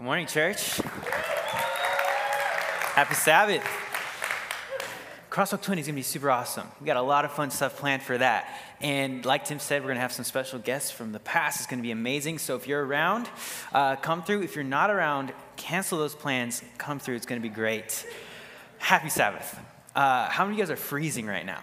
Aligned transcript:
Good 0.00 0.06
morning, 0.06 0.26
church. 0.26 0.78
Happy 2.94 3.14
Sabbath. 3.14 3.62
Crosswalk 5.28 5.60
20 5.60 5.82
is 5.82 5.86
going 5.88 5.94
to 5.94 5.98
be 5.98 6.02
super 6.02 6.30
awesome. 6.30 6.66
We 6.80 6.86
got 6.86 6.96
a 6.96 7.02
lot 7.02 7.26
of 7.26 7.32
fun 7.32 7.50
stuff 7.50 7.76
planned 7.76 8.02
for 8.02 8.16
that. 8.16 8.48
And 8.80 9.26
like 9.26 9.44
Tim 9.44 9.58
said, 9.58 9.82
we're 9.82 9.88
going 9.88 9.96
to 9.96 10.00
have 10.00 10.14
some 10.14 10.24
special 10.24 10.58
guests 10.58 10.90
from 10.90 11.12
the 11.12 11.18
past. 11.18 11.60
It's 11.60 11.66
going 11.66 11.80
to 11.80 11.82
be 11.82 11.90
amazing. 11.90 12.38
So 12.38 12.56
if 12.56 12.66
you're 12.66 12.82
around, 12.82 13.28
uh, 13.74 13.96
come 13.96 14.22
through. 14.22 14.40
If 14.40 14.54
you're 14.54 14.64
not 14.64 14.88
around, 14.88 15.34
cancel 15.56 15.98
those 15.98 16.14
plans. 16.14 16.62
Come 16.78 16.98
through. 16.98 17.16
It's 17.16 17.26
going 17.26 17.42
to 17.42 17.46
be 17.46 17.54
great. 17.54 18.06
Happy 18.78 19.10
Sabbath. 19.10 19.60
Uh, 19.94 20.30
how 20.30 20.46
many 20.46 20.54
of 20.54 20.58
you 20.60 20.64
guys 20.64 20.70
are 20.70 20.76
freezing 20.76 21.26
right 21.26 21.44
now? 21.44 21.62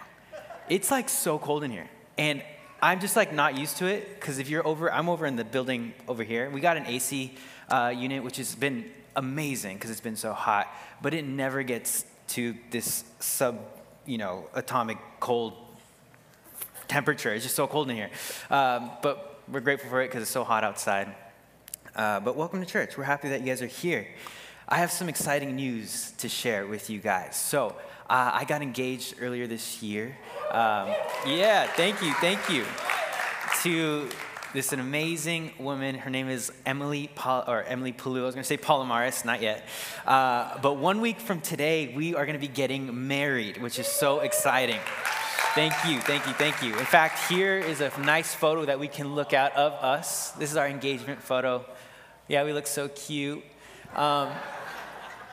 It's 0.68 0.92
like 0.92 1.08
so 1.08 1.40
cold 1.40 1.64
in 1.64 1.72
here. 1.72 1.90
And 2.16 2.44
I'm 2.80 3.00
just 3.00 3.16
like 3.16 3.32
not 3.32 3.58
used 3.58 3.78
to 3.78 3.86
it 3.86 4.14
because 4.14 4.38
if 4.38 4.48
you're 4.48 4.64
over, 4.64 4.92
I'm 4.92 5.08
over 5.08 5.26
in 5.26 5.34
the 5.34 5.44
building 5.44 5.92
over 6.06 6.22
here. 6.22 6.48
We 6.48 6.60
got 6.60 6.76
an 6.76 6.86
AC 6.86 7.34
uh, 7.70 7.92
unit, 7.96 8.22
which 8.22 8.36
has 8.36 8.54
been 8.54 8.90
amazing 9.16 9.76
because 9.76 9.90
it's 9.90 10.00
been 10.00 10.16
so 10.16 10.32
hot, 10.32 10.68
but 11.02 11.14
it 11.14 11.24
never 11.24 11.62
gets 11.62 12.04
to 12.28 12.54
this 12.70 13.04
sub, 13.20 13.58
you 14.06 14.18
know, 14.18 14.48
atomic 14.54 14.98
cold 15.20 15.54
temperature. 16.86 17.32
It's 17.32 17.44
just 17.44 17.56
so 17.56 17.66
cold 17.66 17.90
in 17.90 17.96
here. 17.96 18.10
Um, 18.50 18.90
but 19.02 19.40
we're 19.48 19.60
grateful 19.60 19.90
for 19.90 20.02
it 20.02 20.08
because 20.08 20.22
it's 20.22 20.30
so 20.30 20.44
hot 20.44 20.64
outside. 20.64 21.14
Uh, 21.94 22.20
but 22.20 22.36
welcome 22.36 22.60
to 22.60 22.66
church. 22.66 22.96
We're 22.96 23.04
happy 23.04 23.28
that 23.30 23.40
you 23.40 23.46
guys 23.46 23.62
are 23.62 23.66
here. 23.66 24.06
I 24.68 24.78
have 24.78 24.92
some 24.92 25.08
exciting 25.08 25.56
news 25.56 26.12
to 26.18 26.28
share 26.28 26.66
with 26.66 26.90
you 26.90 26.98
guys. 26.98 27.36
So, 27.36 27.74
uh, 28.10 28.30
I 28.32 28.44
got 28.44 28.62
engaged 28.62 29.16
earlier 29.20 29.46
this 29.46 29.82
year. 29.82 30.16
Um, 30.50 30.94
yeah, 31.26 31.66
thank 31.66 32.02
you, 32.02 32.12
thank 32.14 32.48
you. 32.50 32.64
To 33.62 34.08
this 34.54 34.68
is 34.68 34.72
an 34.72 34.80
amazing 34.80 35.52
woman. 35.58 35.94
Her 35.94 36.08
name 36.08 36.30
is 36.30 36.50
Emily 36.64 37.10
or 37.24 37.64
Emily 37.64 37.92
Palu. 37.92 38.22
I 38.22 38.24
was 38.24 38.34
going 38.34 38.42
to 38.42 38.48
say 38.48 38.56
Palomares, 38.56 39.24
not 39.24 39.42
yet. 39.42 39.62
Uh, 40.06 40.58
but 40.60 40.78
one 40.78 41.02
week 41.02 41.20
from 41.20 41.42
today, 41.42 41.92
we 41.94 42.14
are 42.14 42.24
going 42.24 42.38
to 42.38 42.40
be 42.40 42.48
getting 42.48 43.06
married, 43.08 43.60
which 43.60 43.78
is 43.78 43.86
so 43.86 44.20
exciting. 44.20 44.80
Thank 45.54 45.74
you, 45.86 46.00
thank 46.00 46.26
you, 46.26 46.32
thank 46.32 46.62
you. 46.62 46.78
In 46.78 46.86
fact, 46.86 47.28
here 47.28 47.58
is 47.58 47.82
a 47.82 47.92
nice 48.00 48.34
photo 48.34 48.64
that 48.64 48.80
we 48.80 48.88
can 48.88 49.14
look 49.14 49.34
at 49.34 49.54
of 49.54 49.72
us. 49.74 50.30
This 50.32 50.50
is 50.50 50.56
our 50.56 50.66
engagement 50.66 51.22
photo. 51.22 51.64
Yeah, 52.26 52.44
we 52.44 52.54
look 52.54 52.66
so 52.66 52.88
cute. 52.88 53.44
Um, 53.94 54.30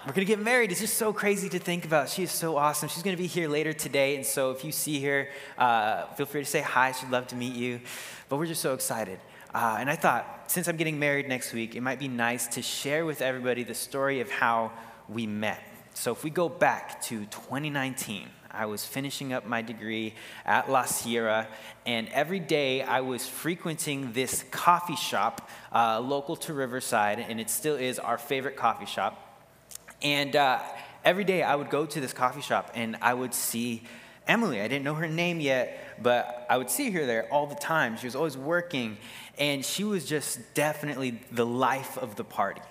we're 0.05 0.13
going 0.13 0.27
to 0.27 0.31
get 0.31 0.39
married. 0.39 0.71
It's 0.71 0.81
just 0.81 0.97
so 0.97 1.11
crazy 1.11 1.49
to 1.49 1.57
think 1.57 1.83
about. 1.83 2.09
She 2.09 2.21
is 2.21 2.31
so 2.31 2.57
awesome. 2.57 2.89
She's 2.89 3.01
going 3.01 3.15
to 3.15 3.21
be 3.21 3.27
here 3.27 3.49
later 3.49 3.73
today. 3.73 4.15
And 4.15 4.23
so 4.23 4.51
if 4.51 4.63
you 4.63 4.71
see 4.71 5.03
her, 5.03 5.29
uh, 5.57 6.05
feel 6.13 6.27
free 6.27 6.41
to 6.41 6.49
say 6.49 6.61
hi. 6.61 6.91
She'd 6.91 7.09
love 7.09 7.25
to 7.27 7.35
meet 7.35 7.55
you. 7.55 7.81
But 8.29 8.37
we're 8.37 8.45
just 8.45 8.61
so 8.61 8.75
excited. 8.75 9.17
Uh, 9.51 9.77
and 9.79 9.89
I 9.89 9.95
thought, 9.95 10.43
since 10.45 10.67
I'm 10.67 10.77
getting 10.77 10.99
married 10.99 11.27
next 11.27 11.53
week, 11.53 11.75
it 11.75 11.81
might 11.81 11.97
be 11.97 12.07
nice 12.07 12.45
to 12.49 12.61
share 12.61 13.03
with 13.03 13.23
everybody 13.23 13.63
the 13.63 13.73
story 13.73 14.19
of 14.19 14.29
how 14.29 14.73
we 15.09 15.25
met. 15.25 15.63
So 15.95 16.11
if 16.11 16.23
we 16.23 16.29
go 16.29 16.49
back 16.49 17.01
to 17.03 17.25
2019, 17.25 18.29
I 18.51 18.67
was 18.67 18.85
finishing 18.85 19.33
up 19.33 19.47
my 19.47 19.63
degree 19.63 20.13
at 20.45 20.69
La 20.69 20.85
Sierra, 20.85 21.47
and 21.85 22.09
every 22.09 22.39
day 22.39 22.83
I 22.83 23.01
was 23.01 23.27
frequenting 23.27 24.13
this 24.13 24.45
coffee 24.51 24.95
shop 24.95 25.49
uh, 25.73 25.99
local 25.99 26.35
to 26.37 26.53
Riverside, 26.53 27.19
and 27.19 27.39
it 27.39 27.49
still 27.49 27.75
is 27.75 27.97
our 27.97 28.17
favorite 28.17 28.55
coffee 28.55 28.85
shop. 28.85 29.24
And 30.05 30.35
uh, 30.35 30.59
every 31.03 31.23
day 31.23 31.41
I 31.41 31.55
would 31.55 31.71
go 31.71 31.87
to 31.87 31.99
this 31.99 32.13
coffee 32.13 32.41
shop 32.41 32.69
and 32.75 32.95
I 33.01 33.11
would 33.11 33.33
see 33.33 33.81
Emily. 34.27 34.61
I 34.61 34.67
didn't 34.67 34.85
know 34.85 34.93
her 34.93 35.07
name 35.07 35.39
yet, 35.39 35.97
but 35.99 36.45
I 36.47 36.57
would 36.57 36.69
see 36.69 36.91
her 36.91 37.07
there 37.07 37.27
all 37.33 37.47
the 37.47 37.55
time. 37.55 37.97
She 37.97 38.05
was 38.05 38.15
always 38.15 38.37
working, 38.37 38.97
and 39.39 39.65
she 39.65 39.83
was 39.83 40.05
just 40.05 40.53
definitely 40.53 41.19
the 41.31 41.45
life 41.45 41.97
of 41.97 42.15
the 42.15 42.23
party. 42.23 42.61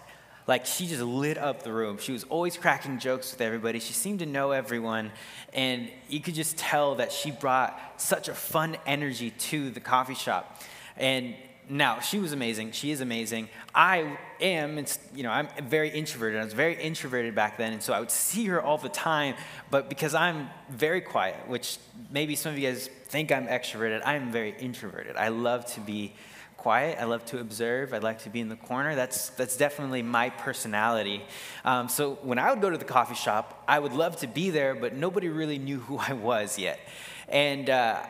Like, 0.46 0.64
she 0.64 0.86
just 0.86 1.02
lit 1.02 1.36
up 1.36 1.64
the 1.64 1.72
room. 1.72 1.98
She 1.98 2.12
was 2.12 2.22
always 2.24 2.56
cracking 2.56 3.00
jokes 3.00 3.32
with 3.32 3.40
everybody. 3.40 3.80
She 3.80 3.94
seemed 3.94 4.20
to 4.20 4.26
know 4.26 4.52
everyone, 4.52 5.10
and 5.52 5.90
you 6.08 6.20
could 6.20 6.34
just 6.34 6.56
tell 6.56 6.96
that 6.96 7.10
she 7.10 7.32
brought 7.32 8.00
such 8.00 8.28
a 8.28 8.34
fun 8.34 8.76
energy 8.86 9.30
to 9.30 9.70
the 9.70 9.80
coffee 9.80 10.14
shop. 10.14 10.60
And 10.96 11.34
now 11.68 12.00
she 12.00 12.18
was 12.18 12.32
amazing. 12.32 12.72
She 12.72 12.90
is 12.90 13.00
amazing. 13.00 13.48
I 13.74 14.18
am 14.40 14.84
you 15.14 15.22
know 15.22 15.30
i'm 15.30 15.48
very 15.68 15.90
introverted. 15.90 16.40
I 16.40 16.44
was 16.44 16.54
very 16.54 16.80
introverted 16.80 17.34
back 17.34 17.56
then 17.56 17.72
and 17.72 17.82
so 17.82 17.92
i 17.92 18.00
would 18.00 18.10
see 18.10 18.44
her 18.46 18.60
all 18.60 18.78
the 18.78 18.88
time 18.88 19.36
but 19.70 19.88
because 19.88 20.14
i'm 20.14 20.50
very 20.68 21.00
quiet 21.00 21.48
which 21.48 21.78
maybe 22.10 22.34
some 22.36 22.52
of 22.52 22.58
you 22.58 22.68
guys 22.68 22.88
think 23.06 23.32
i'm 23.32 23.46
extroverted 23.46 24.02
i'm 24.04 24.30
very 24.30 24.54
introverted. 24.58 25.16
I 25.16 25.28
love 25.28 25.66
to 25.74 25.80
be 25.80 26.14
quiet. 26.56 26.98
I 26.98 27.04
love 27.04 27.26
to 27.26 27.40
observe. 27.40 27.92
I 27.92 27.98
like 27.98 28.22
to 28.22 28.30
be 28.30 28.40
in 28.40 28.48
the 28.48 28.56
corner. 28.56 28.94
That's 28.94 29.28
that's 29.30 29.56
definitely 29.56 30.02
my 30.02 30.30
personality. 30.30 31.22
Um, 31.64 31.88
so 31.88 32.18
when 32.22 32.38
i 32.38 32.50
would 32.50 32.60
go 32.60 32.70
to 32.70 32.78
the 32.78 32.84
coffee 32.84 33.14
shop 33.14 33.64
i 33.68 33.78
would 33.78 33.92
love 33.92 34.16
to 34.16 34.26
be 34.26 34.50
there 34.50 34.74
but 34.74 34.94
nobody 34.94 35.28
really 35.28 35.58
knew 35.58 35.78
who 35.78 35.98
i 36.08 36.12
was 36.12 36.58
yet. 36.58 36.80
And 37.28 37.70
uh, 37.70 38.02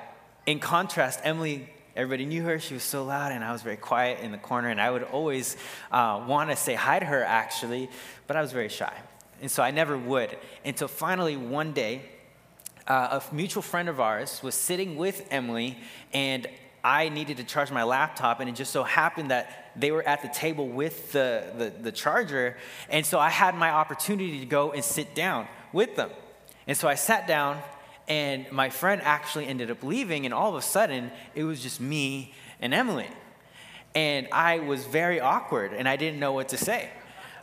in 0.46 0.58
contrast 0.58 1.20
emily 1.22 1.68
Everybody 1.96 2.26
knew 2.26 2.42
her. 2.42 2.58
She 2.58 2.74
was 2.74 2.82
so 2.82 3.04
loud, 3.04 3.30
and 3.30 3.44
I 3.44 3.52
was 3.52 3.62
very 3.62 3.76
quiet 3.76 4.20
in 4.20 4.32
the 4.32 4.38
corner. 4.38 4.68
And 4.68 4.80
I 4.80 4.90
would 4.90 5.04
always 5.04 5.56
uh, 5.92 6.24
want 6.26 6.50
to 6.50 6.56
say 6.56 6.74
hi 6.74 6.98
to 6.98 7.06
her, 7.06 7.22
actually, 7.22 7.88
but 8.26 8.36
I 8.36 8.42
was 8.42 8.52
very 8.52 8.68
shy. 8.68 8.92
And 9.40 9.50
so 9.50 9.62
I 9.62 9.70
never 9.70 9.96
would. 9.96 10.36
Until 10.64 10.88
finally, 10.88 11.36
one 11.36 11.72
day, 11.72 12.02
uh, 12.88 13.20
a 13.20 13.34
mutual 13.34 13.62
friend 13.62 13.88
of 13.88 14.00
ours 14.00 14.42
was 14.42 14.54
sitting 14.54 14.96
with 14.96 15.26
Emily, 15.30 15.78
and 16.12 16.48
I 16.82 17.08
needed 17.08 17.36
to 17.38 17.44
charge 17.44 17.70
my 17.70 17.84
laptop, 17.84 18.40
and 18.40 18.48
it 18.48 18.56
just 18.56 18.72
so 18.72 18.82
happened 18.82 19.30
that 19.30 19.72
they 19.76 19.90
were 19.90 20.02
at 20.02 20.20
the 20.22 20.28
table 20.28 20.68
with 20.68 21.12
the, 21.12 21.44
the, 21.56 21.72
the 21.80 21.92
charger. 21.92 22.56
And 22.90 23.06
so 23.06 23.18
I 23.18 23.30
had 23.30 23.54
my 23.54 23.70
opportunity 23.70 24.40
to 24.40 24.46
go 24.46 24.72
and 24.72 24.84
sit 24.84 25.14
down 25.14 25.48
with 25.72 25.96
them. 25.96 26.10
And 26.66 26.76
so 26.76 26.88
I 26.88 26.94
sat 26.94 27.26
down 27.26 27.62
and 28.08 28.50
my 28.52 28.70
friend 28.70 29.00
actually 29.02 29.46
ended 29.46 29.70
up 29.70 29.82
leaving, 29.82 30.24
and 30.24 30.34
all 30.34 30.50
of 30.50 30.56
a 30.56 30.62
sudden, 30.62 31.10
it 31.34 31.44
was 31.44 31.62
just 31.62 31.80
me 31.80 32.34
and 32.60 32.74
Emily. 32.74 33.08
And 33.94 34.28
I 34.32 34.58
was 34.58 34.84
very 34.84 35.20
awkward, 35.20 35.72
and 35.72 35.88
I 35.88 35.96
didn't 35.96 36.20
know 36.20 36.32
what 36.32 36.48
to 36.48 36.56
say. 36.58 36.90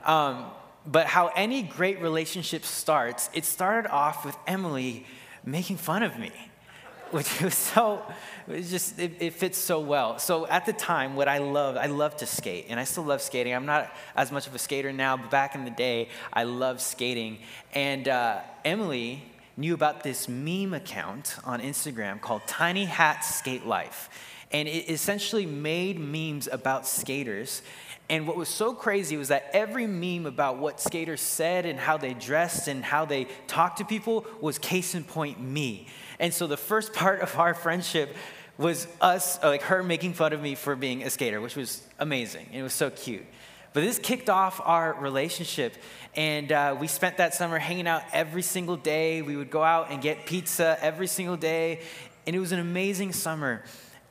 Um, 0.06 0.46
but 0.86 1.08
how 1.08 1.28
any 1.36 1.64
great 1.64 2.02
relationship 2.02 2.66
starts, 2.66 3.30
it 3.34 3.46
started 3.46 3.90
off 3.90 4.26
with 4.26 4.36
Emily 4.48 5.06
making 5.46 5.78
fun 5.78 6.04
of 6.04 6.18
me, 6.20 6.32
which 7.12 7.42
was 7.42 7.56
so, 7.56 8.04
it 8.48 8.64
just, 8.64 9.00
it, 9.00 9.14
it, 9.20 9.34
fits 9.34 9.58
so 9.58 9.80
well. 9.80 10.20
So 10.20 10.48
at 10.48 10.66
the 10.66 10.74
time, 10.74 11.16
what 11.16 11.28
I 11.28 11.40
loved, 11.40 11.78
I 11.78 11.88
loved 11.88 12.20
to 12.20 12.26
skate, 12.26 12.68
and 12.70 12.80
I 12.80 12.84
still 12.84 13.04
love 13.04 13.22
skating. 13.22 13.54
I'm 13.54 13.66
not 13.66 13.92
as 14.16 14.32
much 14.32 14.48
of 14.48 14.56
a 14.56 14.60
skater 14.60 14.92
now, 14.92 15.18
but 15.18 15.32
back 15.32 15.56
in 15.56 15.66
the 15.66 15.72
day, 15.72 16.10
I 16.34 16.44
loved 16.44 16.82
skating. 16.82 17.40
And 17.74 18.08
uh, 18.08 18.42
Emily, 18.66 19.24
knew 19.58 19.74
about 19.74 20.04
this 20.04 20.28
meme 20.28 20.74
account 20.74 21.38
on 21.44 21.62
Instagram 21.62 22.22
called 22.22 22.42
Tiny 22.48 22.86
Hat 22.86 23.24
Skate 23.26 23.66
Life. 23.66 24.10
And 24.52 24.68
it 24.68 24.90
essentially 24.90 25.46
made 25.46 26.00
memes 26.00 26.48
about 26.52 26.88
skaters. 26.88 27.62
And 28.10 28.28
what 28.28 28.36
was 28.36 28.50
so 28.50 28.74
crazy 28.74 29.16
was 29.16 29.30
that 29.30 29.50
every 29.54 29.88
meme 29.88 30.26
about 30.26 30.58
what 30.58 30.82
skaters 30.82 31.22
said 31.22 31.66
and 31.66 31.80
how 31.80 31.98
they 31.98 32.14
dressed 32.14 32.68
and 32.68 32.84
how 32.84 33.06
they 33.06 33.28
talked 33.48 33.78
to 33.78 33.86
people 33.86 34.26
was 34.42 34.58
case 34.58 34.96
in 34.96 35.04
point 35.04 35.42
me. 35.42 35.88
And 36.20 36.34
so 36.34 36.48
the 36.48 36.58
first 36.58 36.94
part 36.94 37.22
of 37.22 37.38
our 37.38 37.54
friendship 37.54 38.16
was 38.58 38.88
us, 39.00 39.42
like 39.42 39.64
her 39.64 39.82
making 39.82 40.14
fun 40.14 40.34
of 40.34 40.42
me 40.42 40.56
for 40.56 40.76
being 40.76 41.04
a 41.04 41.10
skater, 41.10 41.40
which 41.42 41.56
was 41.56 41.82
amazing. 42.00 42.48
It 42.54 42.62
was 42.62 42.74
so 42.74 42.90
cute. 42.90 43.26
But 43.74 43.82
this 43.82 44.00
kicked 44.00 44.30
off 44.30 44.60
our 44.64 44.94
relationship. 44.94 45.76
And 46.16 46.52
uh, 46.52 46.76
we 46.80 46.88
spent 46.88 47.18
that 47.18 47.34
summer 47.34 47.58
hanging 47.58 47.88
out 47.88 48.04
every 48.12 48.42
single 48.42 48.76
day. 48.76 49.22
We 49.22 49.38
would 49.38 49.50
go 49.50 49.64
out 49.64 49.92
and 49.92 50.02
get 50.02 50.26
pizza 50.26 50.78
every 50.82 51.08
single 51.08 51.38
day. 51.38 51.82
And 52.28 52.36
it 52.36 52.40
was 52.40 52.52
an 52.52 52.60
amazing 52.60 53.14
summer. 53.14 53.64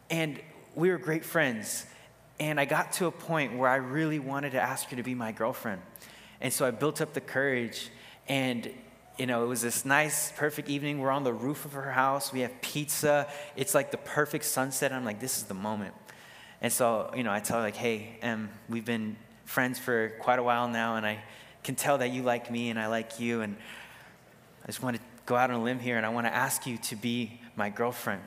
And 0.08 0.40
we 0.74 0.90
were 0.90 0.98
great 0.98 1.24
friends. 1.24 1.84
And 2.38 2.58
I 2.58 2.64
got 2.64 2.92
to 2.94 3.06
a 3.06 3.10
point 3.10 3.58
where 3.58 3.68
I 3.68 3.76
really 3.76 4.18
wanted 4.18 4.52
to 4.52 4.60
ask 4.60 4.88
her 4.88 4.96
to 4.96 5.02
be 5.02 5.14
my 5.14 5.30
girlfriend. 5.32 5.82
And 6.40 6.50
so 6.50 6.66
I 6.66 6.70
built 6.70 7.02
up 7.02 7.12
the 7.12 7.20
courage. 7.20 7.90
And, 8.28 8.70
you 9.18 9.26
know, 9.26 9.44
it 9.44 9.46
was 9.46 9.60
this 9.60 9.84
nice, 9.84 10.32
perfect 10.32 10.70
evening. 10.70 11.00
We're 11.00 11.10
on 11.10 11.24
the 11.24 11.34
roof 11.34 11.66
of 11.66 11.74
her 11.74 11.90
house. 11.90 12.32
We 12.32 12.40
have 12.40 12.62
pizza. 12.62 13.28
It's 13.56 13.74
like 13.74 13.90
the 13.90 13.98
perfect 13.98 14.46
sunset. 14.46 14.90
I'm 14.90 15.04
like, 15.04 15.20
this 15.20 15.36
is 15.36 15.44
the 15.44 15.54
moment. 15.54 15.94
And 16.62 16.72
so, 16.72 17.10
you 17.14 17.24
know, 17.24 17.32
I 17.32 17.40
tell 17.40 17.58
her, 17.58 17.62
like, 17.62 17.76
hey, 17.76 18.18
Em, 18.22 18.50
we've 18.70 18.84
been 18.84 19.16
friends 19.50 19.80
for 19.80 20.10
quite 20.20 20.38
a 20.38 20.42
while 20.44 20.68
now, 20.68 20.94
and 20.94 21.04
I 21.04 21.18
can 21.64 21.74
tell 21.74 21.98
that 21.98 22.12
you 22.12 22.22
like 22.22 22.52
me 22.52 22.70
and 22.70 22.78
I 22.78 22.86
like 22.86 23.18
you. 23.18 23.40
And 23.40 23.56
I 24.62 24.66
just 24.66 24.80
want 24.80 24.96
to 24.96 25.02
go 25.26 25.34
out 25.34 25.50
on 25.50 25.56
a 25.56 25.62
limb 25.62 25.80
here 25.80 25.96
and 25.96 26.06
I 26.06 26.10
want 26.10 26.26
to 26.28 26.32
ask 26.32 26.68
you 26.68 26.78
to 26.78 26.96
be 26.96 27.40
my 27.56 27.68
girlfriend. 27.68 28.22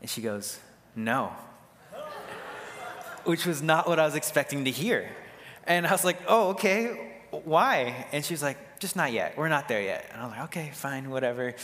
And 0.00 0.08
she 0.08 0.22
goes, 0.22 0.60
No. 0.94 1.32
Which 3.24 3.44
was 3.44 3.60
not 3.60 3.88
what 3.88 3.98
I 3.98 4.06
was 4.06 4.14
expecting 4.14 4.66
to 4.66 4.70
hear. 4.70 5.10
And 5.64 5.84
I 5.84 5.90
was 5.90 6.04
like, 6.04 6.18
Oh, 6.28 6.50
okay. 6.50 7.10
Why? 7.30 8.06
And 8.12 8.24
she 8.24 8.34
was 8.34 8.42
like, 8.42 8.78
Just 8.78 8.94
not 8.94 9.12
yet. 9.12 9.36
We're 9.36 9.48
not 9.48 9.66
there 9.66 9.82
yet. 9.82 10.08
And 10.12 10.22
I 10.22 10.26
was 10.26 10.32
like, 10.32 10.44
Okay, 10.44 10.70
fine, 10.74 11.10
whatever. 11.10 11.54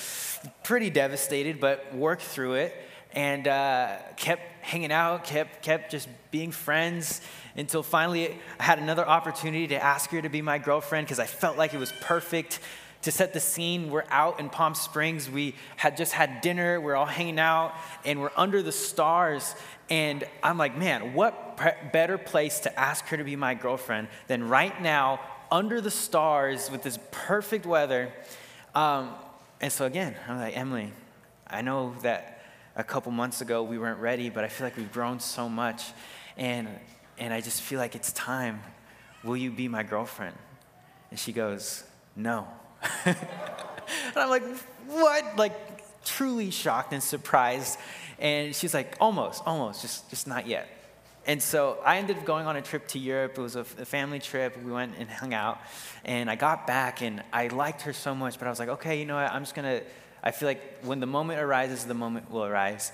Pretty 0.64 0.90
devastated, 0.90 1.60
but 1.60 1.94
worked 1.94 2.22
through 2.22 2.54
it. 2.54 2.74
And 3.12 3.48
uh, 3.48 3.96
kept 4.16 4.42
hanging 4.62 4.92
out, 4.92 5.24
kept, 5.24 5.62
kept 5.62 5.90
just 5.90 6.08
being 6.30 6.52
friends 6.52 7.20
until 7.56 7.82
finally 7.82 8.38
I 8.58 8.62
had 8.62 8.78
another 8.78 9.06
opportunity 9.06 9.68
to 9.68 9.82
ask 9.82 10.10
her 10.10 10.22
to 10.22 10.28
be 10.28 10.42
my 10.42 10.58
girlfriend 10.58 11.06
because 11.06 11.18
I 11.18 11.26
felt 11.26 11.56
like 11.56 11.74
it 11.74 11.78
was 11.78 11.92
perfect. 12.00 12.60
To 13.02 13.10
set 13.10 13.32
the 13.32 13.40
scene, 13.40 13.90
we're 13.90 14.04
out 14.10 14.40
in 14.40 14.50
Palm 14.50 14.74
Springs. 14.74 15.30
We 15.30 15.54
had 15.76 15.96
just 15.96 16.12
had 16.12 16.42
dinner. 16.42 16.80
We're 16.80 16.96
all 16.96 17.06
hanging 17.06 17.38
out 17.38 17.72
and 18.04 18.20
we're 18.20 18.32
under 18.36 18.62
the 18.62 18.72
stars. 18.72 19.54
And 19.88 20.22
I'm 20.42 20.58
like, 20.58 20.76
man, 20.76 21.14
what 21.14 21.56
pre- 21.56 21.72
better 21.92 22.18
place 22.18 22.60
to 22.60 22.78
ask 22.78 23.06
her 23.06 23.16
to 23.16 23.24
be 23.24 23.36
my 23.36 23.54
girlfriend 23.54 24.08
than 24.28 24.48
right 24.48 24.80
now 24.82 25.20
under 25.50 25.80
the 25.80 25.90
stars 25.90 26.70
with 26.70 26.82
this 26.82 26.98
perfect 27.10 27.64
weather? 27.64 28.12
Um, 28.74 29.14
and 29.62 29.72
so 29.72 29.86
again, 29.86 30.14
I'm 30.28 30.38
like, 30.38 30.56
Emily, 30.56 30.92
I 31.46 31.62
know 31.62 31.94
that 32.02 32.39
a 32.80 32.84
couple 32.84 33.12
months 33.12 33.40
ago 33.42 33.62
we 33.62 33.78
weren't 33.78 34.00
ready, 34.00 34.30
but 34.30 34.42
I 34.42 34.48
feel 34.48 34.66
like 34.66 34.76
we've 34.76 34.92
grown 34.92 35.20
so 35.20 35.48
much. 35.48 35.92
And, 36.36 36.68
and 37.18 37.32
I 37.32 37.40
just 37.40 37.60
feel 37.60 37.78
like 37.78 37.94
it's 37.94 38.12
time. 38.12 38.62
Will 39.22 39.36
you 39.36 39.50
be 39.50 39.68
my 39.68 39.82
girlfriend? 39.82 40.36
And 41.10 41.18
she 41.18 41.32
goes, 41.32 41.84
No. 42.16 42.48
and 43.04 43.16
I'm 44.16 44.30
like, 44.30 44.42
What? 44.86 45.36
Like, 45.36 46.04
truly 46.04 46.50
shocked 46.50 46.92
and 46.92 47.02
surprised. 47.02 47.78
And 48.18 48.56
she's 48.56 48.72
like, 48.72 48.96
Almost, 49.00 49.42
almost, 49.46 49.82
just, 49.82 50.08
just 50.08 50.26
not 50.26 50.46
yet. 50.46 50.68
And 51.26 51.42
so 51.42 51.78
I 51.84 51.98
ended 51.98 52.16
up 52.16 52.24
going 52.24 52.46
on 52.46 52.56
a 52.56 52.62
trip 52.62 52.88
to 52.88 52.98
Europe. 52.98 53.36
It 53.36 53.42
was 53.42 53.54
a, 53.54 53.64
family 53.64 54.20
trip. 54.20 54.56
We 54.64 54.72
went 54.72 54.94
and 54.98 55.08
hung 55.10 55.34
out. 55.34 55.60
And 56.04 56.30
I 56.30 56.34
got 56.34 56.66
back 56.66 57.02
and 57.02 57.22
I 57.30 57.48
liked 57.48 57.82
her 57.82 57.92
so 57.92 58.14
much, 58.14 58.38
but 58.38 58.46
I 58.46 58.50
was 58.50 58.58
like, 58.58 58.70
okay, 58.70 58.98
you 58.98 59.04
know 59.04 59.16
what? 59.16 59.30
I'm 59.30 59.42
just 59.42 59.54
going 59.54 59.80
to, 59.80 59.84
I 60.22 60.30
feel 60.30 60.48
like 60.48 60.82
when 60.82 61.00
the 61.00 61.06
moment 61.06 61.40
arises, 61.40 61.84
the 61.84 61.94
moment 61.94 62.30
will 62.30 62.44
arise. 62.44 62.92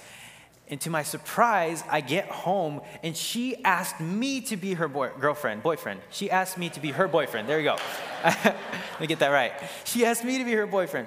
And 0.68 0.80
to 0.80 0.90
my 0.90 1.04
surprise, 1.04 1.84
I 1.88 2.00
get 2.00 2.26
home 2.26 2.80
and 3.04 3.16
she 3.16 3.62
asked 3.64 4.00
me 4.00 4.40
to 4.42 4.56
be 4.56 4.74
her 4.74 4.88
boy, 4.88 5.10
girlfriend, 5.20 5.62
boyfriend. 5.62 6.00
She 6.10 6.28
asked 6.28 6.58
me 6.58 6.70
to 6.70 6.80
be 6.80 6.90
her 6.90 7.06
boyfriend. 7.06 7.48
There 7.48 7.60
you 7.60 7.66
go. 7.66 7.76
Let 8.24 9.00
me 9.00 9.06
get 9.06 9.20
that 9.20 9.28
right. 9.28 9.52
She 9.84 10.04
asked 10.04 10.24
me 10.24 10.38
to 10.38 10.44
be 10.44 10.52
her 10.52 10.66
boyfriend. 10.66 11.06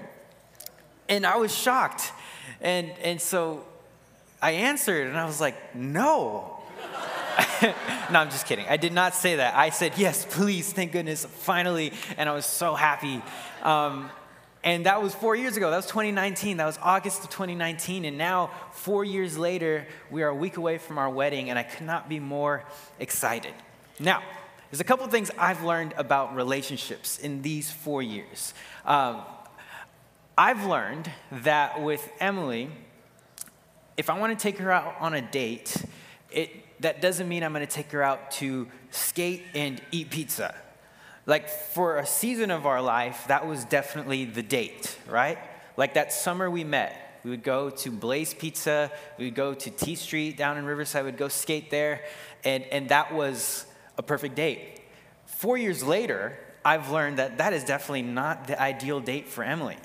And 1.10 1.26
I 1.26 1.36
was 1.38 1.54
shocked. 1.54 2.14
And, 2.62 2.92
and 3.04 3.20
so 3.20 3.66
I 4.42 4.52
answered 4.52 5.08
and 5.08 5.18
I 5.18 5.26
was 5.26 5.42
like, 5.42 5.76
no. 5.76 6.56
no, 7.62 8.20
I'm 8.20 8.30
just 8.30 8.46
kidding. 8.46 8.66
I 8.70 8.78
did 8.78 8.94
not 8.94 9.14
say 9.14 9.38
that. 9.38 9.56
I 9.56 9.72
said, 9.72 9.94
yes, 9.98 10.26
please, 10.30 10.72
thank 10.72 10.94
goodness, 10.94 11.26
finally. 11.26 11.92
And 12.18 12.30
I 12.30 12.34
was 12.34 12.46
so 12.46 12.76
happy. 12.76 13.22
Um, 13.64 14.10
and 14.64 14.86
that 14.86 15.02
was 15.02 15.16
four 15.16 15.36
years 15.36 15.56
ago. 15.56 15.70
That 15.70 15.78
was 15.78 15.86
2019. 15.86 16.58
That 16.58 16.66
was 16.66 16.78
August 16.82 17.24
of 17.24 17.30
2019. 17.30 18.06
And 18.06 18.18
now, 18.18 18.52
four 18.72 19.06
years 19.06 19.38
later, 19.38 19.88
we 20.12 20.22
are 20.22 20.30
a 20.30 20.36
week 20.36 20.58
away 20.58 20.78
from 20.78 20.98
our 20.98 21.10
wedding, 21.10 21.50
and 21.50 21.58
I 21.58 21.64
could 21.64 21.86
not 21.86 22.10
be 22.10 22.20
more 22.20 22.66
excited. 23.00 23.54
Now, 24.00 24.22
there's 24.70 24.82
a 24.82 24.86
couple 24.86 25.08
things 25.08 25.32
I've 25.38 25.64
learned 25.64 25.94
about 25.98 26.36
relationships 26.36 27.18
in 27.20 27.42
these 27.42 27.72
four 27.72 28.04
years. 28.04 28.54
Um, 28.86 29.22
I've 30.38 30.66
learned 30.66 31.10
that 31.32 31.82
with 31.82 32.08
Emily, 32.20 32.70
if 33.98 34.10
I 34.10 34.20
want 34.20 34.38
to 34.38 34.42
take 34.42 34.58
her 34.60 34.72
out 34.72 34.96
on 35.00 35.14
a 35.14 35.22
date, 35.22 35.84
it, 36.32 36.50
that 36.82 37.02
doesn't 37.02 37.28
mean 37.28 37.44
I'm 37.44 37.54
going 37.54 37.66
to 37.66 37.74
take 37.74 37.92
her 37.92 38.04
out 38.04 38.32
to 38.34 38.68
skate 38.92 39.44
and 39.56 39.82
eat 39.92 40.10
pizza. 40.10 40.54
Like 41.30 41.48
for 41.48 42.00
a 42.00 42.08
season 42.08 42.50
of 42.50 42.66
our 42.66 42.82
life, 42.82 43.26
that 43.28 43.46
was 43.46 43.64
definitely 43.64 44.26
the 44.26 44.42
date, 44.42 44.98
right? 45.08 45.38
Like 45.78 45.94
that 45.94 46.12
summer 46.12 46.50
we 46.50 46.64
met, 46.64 47.20
we 47.24 47.30
would 47.30 47.44
go 47.44 47.70
to 47.70 47.92
Blaze 47.92 48.34
Pizza, 48.34 48.92
we 49.20 49.26
would 49.26 49.36
go 49.36 49.54
to 49.54 49.70
T 49.70 49.94
Street 49.94 50.38
down 50.38 50.58
in 50.58 50.66
Riverside, 50.66 51.06
we'd 51.06 51.18
go 51.18 51.28
skate 51.28 51.70
there, 51.70 52.02
and, 52.44 52.64
and 52.72 52.90
that 52.90 53.14
was 53.14 53.68
a 53.96 54.02
perfect 54.02 54.34
date. 54.34 54.82
Four 55.28 55.60
years 55.60 55.84
later, 55.84 56.36
I've 56.66 56.90
learned 56.90 57.20
that 57.20 57.38
that 57.38 57.54
is 57.54 57.64
definitely 57.64 58.02
not 58.02 58.48
the 58.48 58.60
ideal 58.60 59.00
date 59.00 59.28
for 59.28 59.44
Emily. 59.44 59.78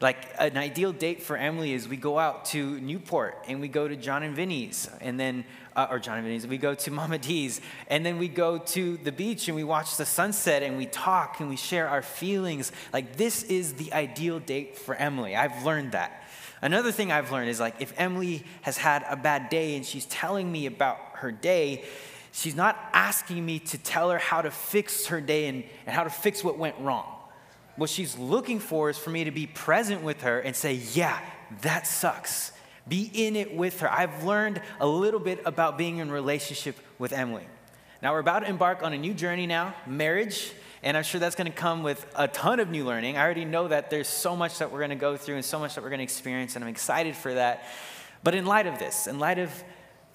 Like 0.00 0.28
an 0.38 0.56
ideal 0.56 0.92
date 0.92 1.24
for 1.24 1.36
Emily 1.36 1.72
is 1.72 1.88
we 1.88 1.96
go 1.96 2.20
out 2.20 2.44
to 2.46 2.78
Newport 2.78 3.36
and 3.48 3.60
we 3.60 3.66
go 3.66 3.88
to 3.88 3.96
John 3.96 4.22
and 4.22 4.36
Vinny's, 4.36 4.88
and 5.00 5.18
then 5.18 5.44
uh, 5.76 5.86
or 5.90 5.98
John 5.98 6.18
and 6.18 6.26
Vinny's. 6.26 6.46
We 6.46 6.58
go 6.58 6.74
to 6.74 6.90
Mama 6.92 7.18
D's, 7.18 7.60
and 7.88 8.04
then 8.04 8.18
we 8.18 8.28
go 8.28 8.58
to 8.58 8.96
the 8.98 9.12
beach 9.12 9.48
and 9.48 9.56
we 9.56 9.64
watch 9.64 9.96
the 9.96 10.06
sunset 10.06 10.62
and 10.62 10.76
we 10.76 10.86
talk 10.86 11.40
and 11.40 11.48
we 11.48 11.56
share 11.56 11.88
our 11.88 12.02
feelings. 12.02 12.72
Like 12.92 13.16
this 13.16 13.42
is 13.44 13.74
the 13.74 13.92
ideal 13.92 14.38
date 14.38 14.78
for 14.78 14.94
Emily. 14.94 15.36
I've 15.36 15.64
learned 15.64 15.92
that. 15.92 16.22
Another 16.62 16.92
thing 16.92 17.12
I've 17.12 17.30
learned 17.30 17.50
is 17.50 17.60
like 17.60 17.74
if 17.80 17.92
Emily 17.96 18.42
has 18.62 18.78
had 18.78 19.04
a 19.08 19.16
bad 19.16 19.50
day 19.50 19.76
and 19.76 19.84
she's 19.84 20.06
telling 20.06 20.50
me 20.50 20.66
about 20.66 20.98
her 21.16 21.30
day, 21.30 21.84
she's 22.32 22.54
not 22.54 22.78
asking 22.92 23.44
me 23.44 23.58
to 23.58 23.78
tell 23.78 24.10
her 24.10 24.18
how 24.18 24.40
to 24.40 24.50
fix 24.50 25.06
her 25.06 25.20
day 25.20 25.46
and, 25.46 25.64
and 25.86 25.94
how 25.94 26.04
to 26.04 26.10
fix 26.10 26.42
what 26.42 26.56
went 26.58 26.78
wrong. 26.80 27.06
What 27.76 27.90
she's 27.90 28.16
looking 28.16 28.60
for 28.60 28.88
is 28.88 28.96
for 28.96 29.10
me 29.10 29.24
to 29.24 29.30
be 29.30 29.46
present 29.46 30.02
with 30.02 30.22
her 30.22 30.38
and 30.38 30.54
say, 30.54 30.74
Yeah, 30.74 31.18
that 31.62 31.86
sucks. 31.86 32.52
Be 32.86 33.10
in 33.12 33.36
it 33.36 33.56
with 33.56 33.80
her. 33.80 33.90
I've 33.90 34.24
learned 34.24 34.60
a 34.80 34.86
little 34.86 35.20
bit 35.20 35.40
about 35.46 35.78
being 35.78 35.98
in 35.98 36.10
relationship 36.10 36.76
with 36.98 37.12
Emily. 37.12 37.46
Now, 38.02 38.12
we're 38.12 38.18
about 38.18 38.40
to 38.40 38.48
embark 38.48 38.82
on 38.82 38.92
a 38.92 38.98
new 38.98 39.14
journey 39.14 39.46
now, 39.46 39.74
marriage, 39.86 40.52
and 40.82 40.94
I'm 40.94 41.04
sure 41.04 41.18
that's 41.18 41.36
going 41.36 41.50
to 41.50 41.56
come 41.56 41.82
with 41.82 42.04
a 42.14 42.28
ton 42.28 42.60
of 42.60 42.68
new 42.68 42.84
learning. 42.84 43.16
I 43.16 43.22
already 43.22 43.46
know 43.46 43.68
that 43.68 43.88
there's 43.88 44.08
so 44.08 44.36
much 44.36 44.58
that 44.58 44.70
we're 44.70 44.80
going 44.80 44.90
to 44.90 44.96
go 44.96 45.16
through 45.16 45.36
and 45.36 45.44
so 45.44 45.58
much 45.58 45.74
that 45.74 45.82
we're 45.82 45.88
going 45.88 46.00
to 46.00 46.04
experience, 46.04 46.54
and 46.54 46.64
I'm 46.64 46.70
excited 46.70 47.16
for 47.16 47.32
that. 47.32 47.64
But 48.22 48.34
in 48.34 48.44
light 48.44 48.66
of 48.66 48.78
this, 48.78 49.06
in 49.06 49.18
light 49.18 49.38
of 49.38 49.50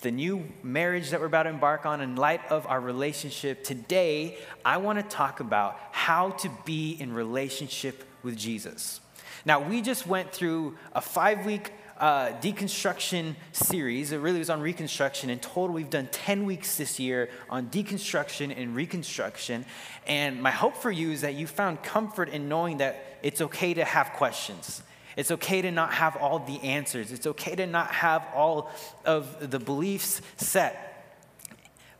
the 0.01 0.11
new 0.11 0.47
marriage 0.61 1.09
that 1.09 1.19
we're 1.19 1.25
about 1.25 1.43
to 1.43 1.49
embark 1.49 1.87
on, 1.87 2.01
in 2.01 2.15
light 2.15 2.41
of 2.51 2.67
our 2.67 2.79
relationship, 2.79 3.63
today 3.63 4.37
I 4.63 4.77
want 4.77 4.99
to 4.99 5.03
talk 5.03 5.39
about 5.39 5.79
how 5.91 6.29
to 6.29 6.51
be 6.65 6.91
in 6.91 7.11
relationship 7.13 8.03
with 8.21 8.37
Jesus. 8.37 9.01
Now, 9.45 9.67
we 9.67 9.81
just 9.81 10.05
went 10.05 10.31
through 10.31 10.77
a 10.93 11.01
five 11.01 11.45
week 11.45 11.71
uh, 11.99 12.29
deconstruction 12.41 13.35
series. 13.51 14.11
It 14.11 14.17
really 14.17 14.39
was 14.39 14.49
on 14.49 14.61
reconstruction. 14.61 15.29
In 15.29 15.39
total, 15.39 15.69
we've 15.69 15.89
done 15.89 16.07
10 16.11 16.45
weeks 16.45 16.77
this 16.77 16.99
year 16.99 17.29
on 17.49 17.67
deconstruction 17.67 18.53
and 18.55 18.75
reconstruction. 18.75 19.65
And 20.07 20.41
my 20.41 20.51
hope 20.51 20.77
for 20.77 20.91
you 20.91 21.11
is 21.11 21.21
that 21.21 21.35
you 21.35 21.45
found 21.45 21.83
comfort 21.83 22.29
in 22.29 22.47
knowing 22.47 22.77
that 22.77 23.19
it's 23.21 23.41
okay 23.41 23.73
to 23.73 23.83
have 23.83 24.13
questions. 24.13 24.81
It's 25.17 25.31
okay 25.31 25.61
to 25.61 25.71
not 25.71 25.93
have 25.93 26.15
all 26.15 26.39
the 26.39 26.61
answers. 26.63 27.11
It's 27.11 27.27
okay 27.27 27.55
to 27.55 27.67
not 27.67 27.91
have 27.91 28.25
all 28.33 28.71
of 29.03 29.51
the 29.51 29.59
beliefs 29.59 30.21
set. 30.37 30.85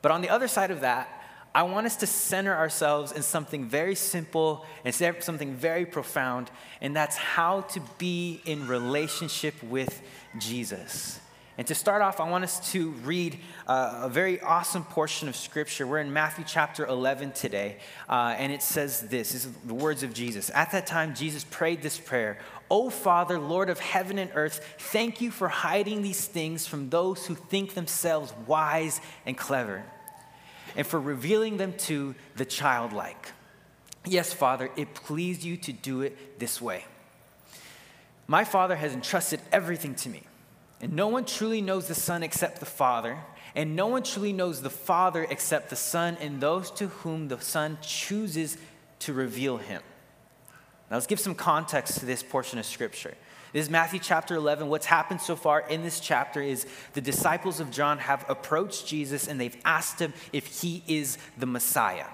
But 0.02 0.12
on 0.12 0.22
the 0.22 0.30
other 0.30 0.48
side 0.48 0.72
of 0.72 0.82
that, 0.82 1.19
I 1.54 1.64
want 1.64 1.88
us 1.88 1.96
to 1.98 2.08
center 2.08 2.56
ourselves 2.56 3.12
in 3.12 3.24
something 3.24 3.66
very 3.66 3.96
simple 3.96 4.66
and 4.86 4.94
something 4.94 5.56
very 5.56 5.86
profound, 5.86 6.52
and 6.80 6.96
that's 6.96 7.18
how 7.18 7.62
to 7.62 7.82
be 7.98 8.42
in 8.46 8.68
relationship 8.68 9.56
with 9.64 10.02
Jesus. 10.38 11.20
And 11.60 11.68
to 11.68 11.76
start 11.76 12.02
off, 12.02 12.22
I 12.22 12.30
want 12.30 12.46
us 12.46 12.72
to 12.72 12.92
read 13.04 13.38
uh, 13.68 14.04
a 14.04 14.10
very 14.10 14.40
awesome 14.40 14.86
portion 14.86 15.28
of 15.28 15.36
Scripture. 15.36 15.86
We're 15.86 16.00
in 16.00 16.14
Matthew 16.14 16.46
chapter 16.48 16.86
11 16.86 17.34
today, 17.34 17.80
uh, 18.08 18.34
and 18.38 18.54
it 18.54 18.62
says 18.62 19.02
this, 19.02 19.34
this 19.34 19.44
is 19.44 19.52
the 19.66 19.74
words 19.74 20.02
of 20.02 20.14
Jesus. 20.14 20.50
At 20.56 20.72
that 20.72 20.88
time, 20.88 21.14
Jesus 21.14 21.44
prayed 21.44 21.82
this 21.82 22.00
prayer 22.00 22.40
O 22.72 22.90
Father, 22.90 23.38
Lord 23.38 23.70
of 23.70 23.80
heaven 23.80 24.20
and 24.20 24.32
earth, 24.36 24.76
thank 24.78 25.20
you 25.20 25.32
for 25.32 25.50
hiding 25.50 26.02
these 26.02 26.26
things 26.26 26.66
from 26.66 26.90
those 26.90 27.26
who 27.26 27.36
think 27.36 27.74
themselves 27.74 28.34
wise 28.48 29.02
and 29.26 29.38
clever, 29.38 29.84
and 30.76 30.86
for 30.86 31.00
revealing 31.00 31.58
them 31.58 31.74
to 31.74 32.16
the 32.36 32.46
childlike. 32.46 33.32
Yes, 34.06 34.34
Father, 34.34 34.72
it 34.76 34.94
pleased 34.94 35.44
you 35.44 35.58
to 35.58 35.74
do 35.74 36.02
it 36.02 36.40
this 36.40 36.62
way. 36.62 36.86
My 38.28 38.44
Father 38.44 38.76
has 38.76 38.94
entrusted 38.94 39.42
everything 39.52 39.96
to 39.96 40.10
me. 40.10 40.24
And 40.82 40.94
no 40.94 41.08
one 41.08 41.26
truly 41.26 41.62
knows 41.62 41.88
the 41.88 41.96
Son 41.96 42.24
except 42.24 42.60
the 42.60 42.66
Father, 42.66 43.18
and 43.56 43.76
no 43.76 43.88
one 43.88 44.04
truly 44.04 44.32
knows 44.32 44.62
the 44.62 44.70
Father 44.70 45.28
except 45.30 45.70
the 45.70 45.76
Son 45.76 46.18
and 46.22 46.40
those 46.40 46.72
to 46.72 46.88
whom 46.88 47.28
the 47.28 47.42
Son 47.42 47.78
chooses 47.82 48.58
to 49.00 49.14
reveal 49.14 49.58
him. 49.58 49.82
Now, 50.90 50.96
let's 50.96 51.08
give 51.08 51.20
some 51.20 51.36
context 51.36 52.00
to 52.00 52.06
this 52.06 52.24
portion 52.24 52.60
of 52.60 52.66
Scripture. 52.66 53.16
This 53.52 53.66
is 53.66 53.70
Matthew 53.72 54.00
chapter 54.00 54.36
11. 54.36 54.68
What's 54.68 54.86
happened 54.86 55.22
so 55.22 55.36
far 55.36 55.62
in 55.62 55.82
this 55.82 56.00
chapter 56.00 56.40
is 56.40 56.68
the 56.94 57.02
disciples 57.02 57.60
of 57.60 57.72
John 57.72 57.98
have 57.98 58.24
approached 58.30 58.86
Jesus 58.86 59.28
and 59.28 59.42
they've 59.42 59.58
asked 59.66 60.00
him 60.00 60.14
if 60.32 60.62
he 60.62 60.84
is 60.88 61.18
the 61.36 61.48
Messiah. 61.48 62.06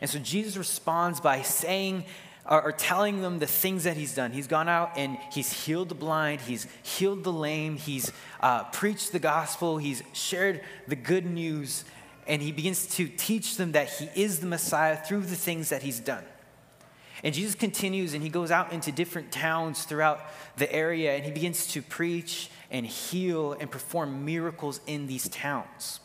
And 0.00 0.10
so 0.10 0.18
Jesus 0.18 0.56
responds 0.56 1.20
by 1.20 1.42
saying 1.42 2.04
or, 2.46 2.72
telling 2.72 3.22
them 3.22 3.38
the 3.38 3.46
things 3.46 3.84
that 3.84 3.96
he's 3.96 4.14
done. 4.14 4.32
He's 4.32 4.48
gone 4.48 4.68
out 4.68 4.98
and 4.98 5.16
he's 5.32 5.64
healed 5.64 5.88
the 5.88 5.94
blind, 5.94 6.42
he's 6.42 6.66
healed 6.82 7.24
the 7.24 7.32
lame, 7.32 7.76
he's 7.76 8.12
uh, 8.40 8.64
preached 8.64 9.12
the 9.12 9.18
gospel, 9.18 9.78
he's 9.78 10.02
shared 10.12 10.60
the 10.86 10.96
good 10.96 11.24
news, 11.24 11.84
and 12.26 12.42
he 12.42 12.52
begins 12.52 12.86
to 12.96 13.08
teach 13.08 13.56
them 13.56 13.72
that 13.72 13.88
he 13.88 14.10
is 14.14 14.40
the 14.40 14.46
Messiah 14.46 14.96
through 14.96 15.22
the 15.22 15.36
things 15.36 15.70
that 15.70 15.82
he's 15.82 16.00
done. 16.00 16.24
And 17.24 17.34
Jesus 17.34 17.54
continues 17.54 18.12
and 18.12 18.22
he 18.22 18.28
goes 18.28 18.50
out 18.50 18.72
into 18.72 18.92
different 18.92 19.32
towns 19.32 19.84
throughout 19.84 20.20
the 20.56 20.70
area 20.70 21.16
and 21.16 21.24
he 21.24 21.32
begins 21.32 21.66
to 21.68 21.80
preach 21.80 22.50
and 22.70 22.84
heal 22.84 23.54
and 23.54 23.70
perform 23.70 24.26
miracles 24.26 24.80
in 24.86 25.06
these 25.06 25.26
towns. 25.30 26.00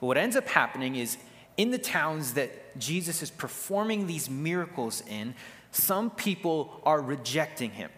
But 0.00 0.06
what 0.08 0.16
ends 0.16 0.34
up 0.34 0.48
happening 0.48 0.96
is 0.96 1.18
in 1.56 1.70
the 1.70 1.78
towns 1.78 2.34
that 2.34 2.78
Jesus 2.78 3.22
is 3.22 3.30
performing 3.30 4.08
these 4.08 4.28
miracles 4.28 5.04
in, 5.06 5.34
some 5.70 6.10
people 6.10 6.80
are 6.84 7.00
rejecting 7.00 7.70
him. 7.70 7.90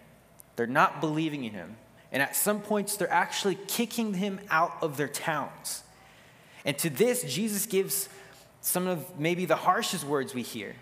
They're 0.57 0.67
not 0.67 1.01
believing 1.01 1.45
in 1.45 1.53
him. 1.53 1.77
And 2.11 2.23
at 2.23 2.37
some 2.37 2.61
points, 2.61 2.99
they're 2.99 3.11
actually 3.11 3.55
kicking 3.67 4.13
him 4.13 4.41
out 4.51 4.77
of 4.83 4.99
their 4.99 5.09
towns. 5.09 5.83
And 6.67 6.77
to 6.79 6.91
this, 6.91 7.23
Jesus 7.23 7.65
gives 7.65 8.11
some 8.61 8.87
of 8.87 9.19
maybe 9.19 9.47
the 9.47 9.57
harshest 9.57 10.05
words 10.05 10.35
we 10.35 10.43
hear. 10.43 10.75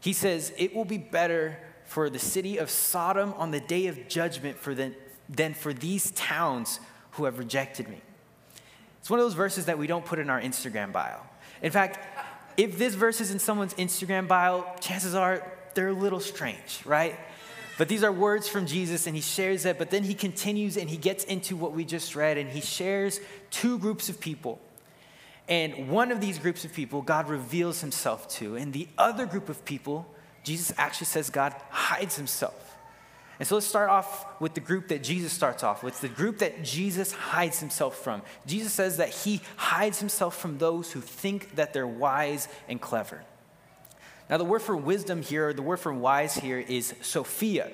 He 0.00 0.12
says, 0.12 0.52
It 0.56 0.74
will 0.74 0.84
be 0.84 0.98
better 0.98 1.58
for 1.84 2.10
the 2.10 2.18
city 2.18 2.58
of 2.58 2.70
Sodom 2.70 3.32
on 3.36 3.50
the 3.50 3.60
day 3.60 3.86
of 3.86 4.08
judgment 4.08 4.58
for 4.58 4.74
the, 4.74 4.92
than 5.28 5.54
for 5.54 5.72
these 5.72 6.10
towns 6.12 6.80
who 7.12 7.24
have 7.24 7.38
rejected 7.38 7.88
me. 7.88 8.00
It's 9.00 9.10
one 9.10 9.18
of 9.18 9.24
those 9.24 9.34
verses 9.34 9.66
that 9.66 9.78
we 9.78 9.86
don't 9.86 10.04
put 10.04 10.18
in 10.18 10.28
our 10.28 10.40
Instagram 10.40 10.92
bio. 10.92 11.20
In 11.62 11.72
fact, 11.72 11.98
if 12.56 12.76
this 12.76 12.94
verse 12.94 13.20
is 13.20 13.30
in 13.30 13.38
someone's 13.38 13.74
Instagram 13.74 14.28
bio, 14.28 14.66
chances 14.80 15.14
are 15.14 15.50
they're 15.74 15.88
a 15.88 15.92
little 15.92 16.20
strange, 16.20 16.80
right? 16.84 17.18
But 17.78 17.88
these 17.88 18.02
are 18.02 18.10
words 18.10 18.48
from 18.48 18.66
Jesus, 18.66 19.06
and 19.06 19.14
he 19.14 19.22
shares 19.22 19.62
that. 19.62 19.78
But 19.78 19.90
then 19.90 20.02
he 20.02 20.12
continues 20.12 20.76
and 20.76 20.90
he 20.90 20.96
gets 20.96 21.24
into 21.24 21.56
what 21.56 21.72
we 21.72 21.84
just 21.84 22.16
read, 22.16 22.36
and 22.36 22.50
he 22.50 22.60
shares 22.60 23.20
two 23.50 23.78
groups 23.78 24.08
of 24.08 24.18
people. 24.18 24.60
And 25.48 25.88
one 25.88 26.12
of 26.12 26.20
these 26.20 26.38
groups 26.38 26.64
of 26.64 26.74
people, 26.74 27.00
God 27.00 27.28
reveals 27.28 27.80
himself 27.80 28.28
to. 28.36 28.56
And 28.56 28.72
the 28.72 28.86
other 28.98 29.24
group 29.24 29.48
of 29.48 29.64
people, 29.64 30.06
Jesus 30.44 30.72
actually 30.76 31.06
says 31.06 31.30
God 31.30 31.54
hides 31.70 32.16
himself. 32.16 32.76
And 33.38 33.46
so 33.46 33.54
let's 33.54 33.66
start 33.66 33.88
off 33.88 34.40
with 34.40 34.54
the 34.54 34.60
group 34.60 34.88
that 34.88 35.02
Jesus 35.02 35.32
starts 35.32 35.62
off 35.62 35.82
with, 35.82 36.00
the 36.00 36.08
group 36.08 36.38
that 36.38 36.64
Jesus 36.64 37.12
hides 37.12 37.60
himself 37.60 37.96
from. 37.96 38.22
Jesus 38.46 38.72
says 38.72 38.96
that 38.96 39.10
he 39.10 39.40
hides 39.56 40.00
himself 40.00 40.36
from 40.36 40.58
those 40.58 40.90
who 40.90 41.00
think 41.00 41.54
that 41.54 41.72
they're 41.72 41.86
wise 41.86 42.48
and 42.68 42.80
clever. 42.80 43.22
Now, 44.28 44.38
the 44.38 44.44
word 44.44 44.60
for 44.60 44.76
wisdom 44.76 45.22
here, 45.22 45.52
the 45.52 45.62
word 45.62 45.78
for 45.78 45.94
wise 45.94 46.34
here 46.34 46.58
is 46.58 46.94
Sophia, 47.00 47.70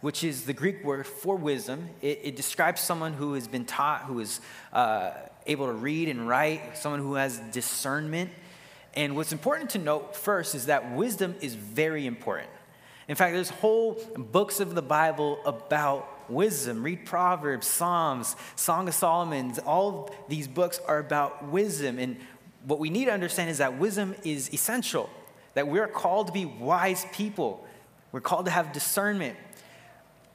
which 0.00 0.24
is 0.24 0.44
the 0.44 0.52
Greek 0.52 0.84
word 0.84 1.06
for 1.06 1.36
wisdom. 1.36 1.88
It, 2.02 2.20
it 2.24 2.36
describes 2.36 2.80
someone 2.80 3.12
who 3.14 3.34
has 3.34 3.48
been 3.48 3.64
taught, 3.64 4.02
who 4.02 4.18
is 4.18 4.40
uh, 4.72 5.12
able 5.46 5.66
to 5.66 5.72
read 5.72 6.08
and 6.08 6.28
write, 6.28 6.76
someone 6.76 7.00
who 7.00 7.14
has 7.14 7.38
discernment. 7.52 8.30
And 8.94 9.14
what's 9.16 9.32
important 9.32 9.70
to 9.70 9.78
note 9.78 10.16
first 10.16 10.54
is 10.54 10.66
that 10.66 10.92
wisdom 10.94 11.34
is 11.40 11.54
very 11.54 12.06
important. 12.06 12.48
In 13.08 13.14
fact, 13.14 13.34
there's 13.34 13.50
whole 13.50 14.00
books 14.16 14.58
of 14.58 14.74
the 14.74 14.82
Bible 14.82 15.38
about 15.44 16.30
wisdom. 16.30 16.82
Read 16.82 17.04
Proverbs, 17.06 17.66
Psalms, 17.66 18.34
Song 18.56 18.88
of 18.88 18.94
Solomon. 18.94 19.52
All 19.64 20.10
these 20.28 20.48
books 20.48 20.80
are 20.86 20.98
about 20.98 21.48
wisdom. 21.48 21.98
And 21.98 22.16
what 22.64 22.78
we 22.78 22.90
need 22.90 23.04
to 23.04 23.12
understand 23.12 23.50
is 23.50 23.58
that 23.58 23.78
wisdom 23.78 24.14
is 24.24 24.52
essential 24.52 25.08
that 25.56 25.66
we're 25.68 25.88
called 25.88 26.26
to 26.26 26.32
be 26.34 26.44
wise 26.44 27.06
people. 27.12 27.66
We're 28.12 28.20
called 28.20 28.44
to 28.44 28.50
have 28.50 28.74
discernment. 28.74 29.38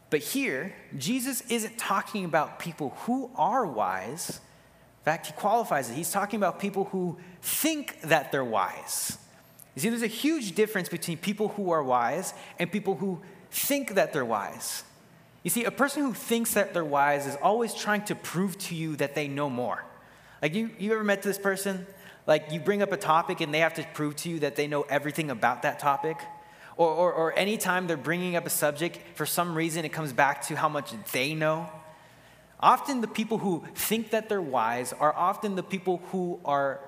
But 0.09 0.21
here, 0.21 0.73
Jesus 0.97 1.41
isn't 1.41 1.77
talking 1.77 2.25
about 2.25 2.57
people 2.57 2.89
who 3.01 3.29
are 3.35 3.63
wise. 3.63 4.41
In 5.01 5.05
fact, 5.05 5.27
he 5.27 5.33
qualifies 5.33 5.89
it. 5.89 5.95
He's 5.95 6.11
talking 6.11 6.37
about 6.37 6.59
people 6.59 6.85
who 6.85 7.17
think 7.41 7.99
that 8.01 8.31
they're 8.31 8.45
wise. 8.45 9.17
You 9.75 9.81
see, 9.81 9.89
there's 9.89 10.03
a 10.03 10.07
huge 10.07 10.53
difference 10.53 10.89
between 10.89 11.17
people 11.17 11.49
who 11.49 11.71
are 11.71 11.81
wise 11.81 12.33
and 12.59 12.71
people 12.71 12.95
who 12.95 13.19
think 13.49 13.95
that 13.95 14.13
they're 14.13 14.25
wise. 14.25 14.83
You 15.43 15.49
see, 15.49 15.63
a 15.63 15.71
person 15.71 16.03
who 16.03 16.13
thinks 16.13 16.53
that 16.53 16.73
they're 16.73 16.85
wise 16.85 17.25
is 17.25 17.35
always 17.41 17.73
trying 17.73 18.03
to 18.05 18.15
prove 18.15 18.57
to 18.59 18.75
you 18.75 18.95
that 18.97 19.15
they 19.15 19.27
know 19.27 19.49
more. 19.49 19.83
Like, 20.41 20.53
you, 20.53 20.69
you 20.77 20.93
ever 20.93 21.03
met 21.03 21.23
this 21.23 21.39
person? 21.39 21.87
Like 22.27 22.51
you 22.51 22.59
bring 22.59 22.81
up 22.81 22.91
a 22.91 22.97
topic 22.97 23.41
and 23.41 23.53
they 23.53 23.59
have 23.59 23.73
to 23.75 23.85
prove 23.93 24.15
to 24.17 24.29
you 24.29 24.39
that 24.39 24.55
they 24.55 24.67
know 24.67 24.83
everything 24.83 25.31
about 25.31 25.63
that 25.63 25.79
topic. 25.79 26.17
Or, 26.77 26.89
or, 26.89 27.13
or 27.13 27.37
anytime 27.37 27.87
they're 27.87 27.97
bringing 27.97 28.35
up 28.35 28.45
a 28.45 28.49
subject, 28.49 28.99
for 29.15 29.25
some 29.25 29.55
reason 29.55 29.85
it 29.85 29.89
comes 29.89 30.13
back 30.13 30.41
to 30.43 30.55
how 30.55 30.69
much 30.69 30.93
they 31.11 31.33
know. 31.33 31.69
Often 32.61 33.01
the 33.01 33.07
people 33.07 33.39
who 33.39 33.63
think 33.73 34.11
that 34.11 34.29
they're 34.29 34.41
wise 34.41 34.93
are 34.93 35.13
often 35.15 35.55
the 35.55 35.63
people 35.63 35.97
who 36.11 36.39
are 36.45 36.79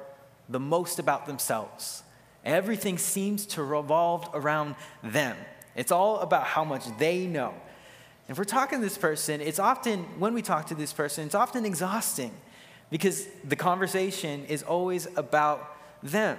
the 0.48 0.60
most 0.60 1.00
about 1.00 1.26
themselves. 1.26 2.04
Everything 2.46 2.98
seems 2.98 3.46
to 3.48 3.64
revolve 3.64 4.30
around 4.34 4.76
them. 5.02 5.38
It's 5.76 5.92
all 5.92 6.20
about 6.20 6.44
how 6.44 6.64
much 6.64 6.86
they 6.98 7.26
know. 7.26 7.54
If 8.30 8.38
we're 8.38 8.44
talking 8.44 8.80
to 8.80 8.86
this 8.86 8.98
person, 8.98 9.42
it's 9.42 9.60
often, 9.60 10.04
when 10.20 10.34
we 10.34 10.42
talk 10.42 10.68
to 10.68 10.76
this 10.76 10.94
person, 10.94 11.26
it's 11.26 11.36
often 11.36 11.66
exhausting 11.66 12.32
because 12.90 13.28
the 13.44 13.56
conversation 13.56 14.46
is 14.46 14.64
always 14.64 15.08
about 15.16 15.76
them. 16.04 16.38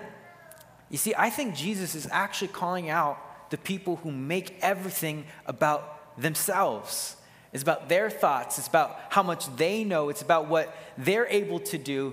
You 0.90 0.98
see, 0.98 1.14
I 1.16 1.30
think 1.30 1.54
Jesus 1.54 1.94
is 1.94 2.06
actually 2.10 2.48
calling 2.48 2.88
out 2.88 3.50
the 3.50 3.58
people 3.58 3.96
who 3.96 4.12
make 4.12 4.58
everything 4.62 5.24
about 5.46 6.20
themselves. 6.20 7.16
It's 7.54 7.62
about 7.62 7.88
their 7.88 8.10
thoughts, 8.10 8.58
it's 8.58 8.66
about 8.66 8.98
how 9.10 9.22
much 9.22 9.46
they 9.56 9.84
know, 9.84 10.08
it's 10.08 10.22
about 10.22 10.48
what 10.48 10.76
they're 10.98 11.28
able 11.28 11.60
to 11.60 11.78
do. 11.78 12.12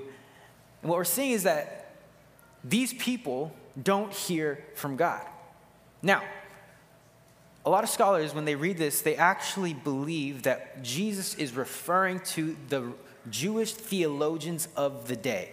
And 0.82 0.90
what 0.90 0.98
we're 0.98 1.04
seeing 1.04 1.32
is 1.32 1.44
that 1.44 1.96
these 2.64 2.94
people 2.94 3.54
don't 3.82 4.14
hear 4.14 4.64
from 4.76 4.96
God. 4.96 5.26
Now, 6.04 6.22
a 7.66 7.70
lot 7.72 7.84
of 7.84 7.90
scholars, 7.90 8.36
when 8.36 8.46
they 8.46 8.54
read 8.54 8.78
this, 8.78 9.02
they 9.02 9.16
actually 9.16 9.74
believe 9.74 10.44
that 10.44 10.84
Jesus 10.84 11.36
is 11.36 11.54
referring 11.54 12.20
to 12.20 12.56
the 12.70 12.94
Jewish 13.30 13.74
theologians 13.74 14.68
of 14.76 15.08
the 15.08 15.16
day, 15.16 15.52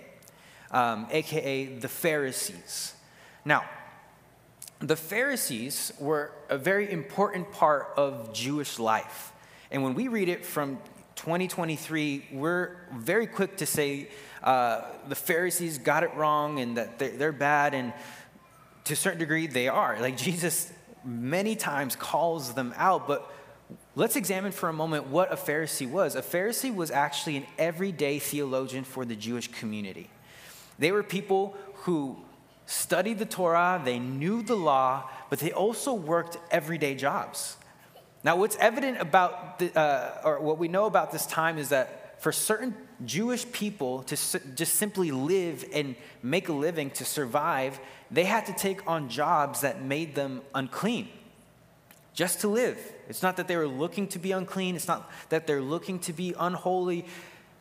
um, 0.70 1.06
aka 1.10 1.66
the 1.66 1.88
Pharisees. 1.88 2.94
Now, 3.44 3.64
the 4.80 4.96
Pharisees 4.96 5.92
were 5.98 6.32
a 6.48 6.58
very 6.58 6.90
important 6.90 7.52
part 7.52 7.88
of 7.96 8.32
Jewish 8.32 8.78
life. 8.78 9.32
And 9.70 9.82
when 9.82 9.94
we 9.94 10.08
read 10.08 10.28
it 10.28 10.44
from 10.44 10.78
2023, 11.16 12.28
we're 12.32 12.76
very 12.92 13.26
quick 13.26 13.56
to 13.58 13.66
say 13.66 14.08
uh, 14.42 14.82
the 15.08 15.14
Pharisees 15.14 15.78
got 15.78 16.02
it 16.02 16.14
wrong 16.14 16.60
and 16.60 16.76
that 16.76 16.98
they're, 16.98 17.10
they're 17.10 17.32
bad. 17.32 17.74
And 17.74 17.92
to 18.84 18.92
a 18.94 18.96
certain 18.96 19.18
degree, 19.18 19.46
they 19.46 19.68
are. 19.68 20.00
Like 20.00 20.16
Jesus 20.16 20.72
many 21.04 21.56
times 21.56 21.96
calls 21.96 22.54
them 22.54 22.74
out, 22.76 23.06
but 23.06 23.30
Let's 23.94 24.16
examine 24.16 24.52
for 24.52 24.68
a 24.68 24.72
moment 24.72 25.08
what 25.08 25.32
a 25.32 25.36
Pharisee 25.36 25.90
was. 25.90 26.14
A 26.14 26.22
Pharisee 26.22 26.74
was 26.74 26.90
actually 26.90 27.36
an 27.36 27.46
everyday 27.58 28.18
theologian 28.18 28.84
for 28.84 29.04
the 29.04 29.16
Jewish 29.16 29.48
community. 29.48 30.08
They 30.78 30.92
were 30.92 31.02
people 31.02 31.56
who 31.74 32.16
studied 32.64 33.18
the 33.18 33.26
Torah, 33.26 33.80
they 33.84 33.98
knew 33.98 34.42
the 34.42 34.54
law, 34.54 35.10
but 35.28 35.38
they 35.38 35.52
also 35.52 35.92
worked 35.92 36.38
everyday 36.50 36.94
jobs. 36.94 37.57
Now, 38.28 38.36
what's 38.36 38.56
evident 38.56 39.00
about, 39.00 39.58
the, 39.58 39.74
uh, 39.74 40.20
or 40.22 40.40
what 40.40 40.58
we 40.58 40.68
know 40.68 40.84
about 40.84 41.12
this 41.12 41.24
time 41.24 41.56
is 41.56 41.70
that 41.70 42.20
for 42.20 42.30
certain 42.30 42.74
Jewish 43.06 43.50
people 43.52 44.02
to 44.02 44.16
just 44.54 44.74
simply 44.74 45.10
live 45.10 45.64
and 45.72 45.96
make 46.22 46.50
a 46.50 46.52
living 46.52 46.90
to 46.90 47.06
survive, 47.06 47.80
they 48.10 48.24
had 48.24 48.44
to 48.44 48.52
take 48.52 48.86
on 48.86 49.08
jobs 49.08 49.62
that 49.62 49.80
made 49.80 50.14
them 50.14 50.42
unclean 50.54 51.08
just 52.12 52.42
to 52.42 52.48
live. 52.48 52.78
It's 53.08 53.22
not 53.22 53.38
that 53.38 53.48
they 53.48 53.56
were 53.56 53.66
looking 53.66 54.08
to 54.08 54.18
be 54.18 54.32
unclean, 54.32 54.76
it's 54.76 54.88
not 54.88 55.10
that 55.30 55.46
they're 55.46 55.62
looking 55.62 55.98
to 56.00 56.12
be 56.12 56.34
unholy, 56.38 57.06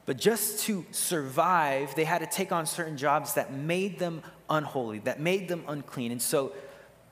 but 0.05 0.17
just 0.17 0.65
to 0.65 0.85
survive, 0.91 1.95
they 1.95 2.03
had 2.03 2.19
to 2.19 2.27
take 2.27 2.51
on 2.51 2.65
certain 2.65 2.97
jobs 2.97 3.35
that 3.35 3.53
made 3.53 3.99
them 3.99 4.21
unholy, 4.49 4.99
that 4.99 5.21
made 5.21 5.47
them 5.47 5.63
unclean. 5.69 6.11
And 6.11 6.21
so 6.21 6.51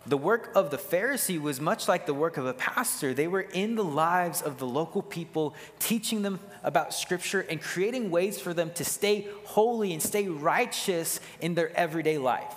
the 0.08 0.18
work 0.18 0.52
of 0.56 0.70
the 0.70 0.78
Pharisee 0.78 1.42
was 1.42 1.60
much 1.60 1.88
like 1.88 2.06
the 2.06 2.14
work 2.14 2.38
of 2.38 2.46
a 2.46 2.54
pastor. 2.54 3.14
They 3.14 3.28
were 3.28 3.42
in 3.42 3.76
the 3.76 3.84
lives 3.84 4.42
of 4.42 4.60
the 4.60 4.68
local 4.68 5.02
people, 5.02 5.56
teaching 5.80 6.22
them 6.22 6.40
about 6.64 6.94
Scripture 6.94 7.42
and 7.42 7.60
creating 7.60 8.12
ways 8.12 8.40
for 8.40 8.54
them 8.54 8.72
to 8.76 8.86
stay 8.86 9.28
holy 9.46 9.94
and 9.94 10.02
stay 10.02 10.28
righteous 10.28 11.20
in 11.42 11.56
their 11.56 11.76
everyday 11.76 12.20
life. 12.20 12.54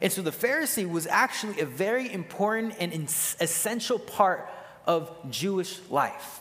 And 0.00 0.10
so 0.10 0.22
the 0.22 0.30
Pharisee 0.30 0.88
was 0.88 1.06
actually 1.06 1.60
a 1.60 1.66
very 1.66 2.10
important 2.10 2.74
and 2.78 2.92
essential 2.92 3.98
part 3.98 4.50
of 4.86 5.10
Jewish 5.30 5.80
life. 5.90 6.40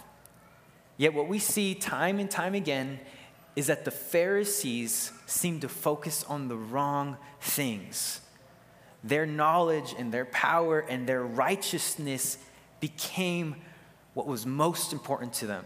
Yet, 0.98 1.13
what 1.13 1.27
we 1.27 1.39
see 1.39 1.75
time 1.75 2.19
and 2.19 2.31
time 2.31 2.53
again 2.53 3.00
is 3.55 3.67
that 3.67 3.86
the 3.86 3.91
Pharisees 3.91 5.12
seem 5.25 5.60
to 5.62 5.69
focus 5.69 6.24
on 6.25 6.48
the 6.48 6.55
wrong 6.55 7.17
things. 7.41 8.22
Their 9.05 9.27
knowledge 9.27 9.93
and 9.97 10.12
their 10.12 10.25
power 10.25 10.79
and 10.79 11.07
their 11.07 11.24
righteousness 11.24 12.39
became 12.79 13.55
what 14.15 14.25
was 14.25 14.45
most 14.45 14.93
important 14.93 15.33
to 15.33 15.47
them. 15.47 15.63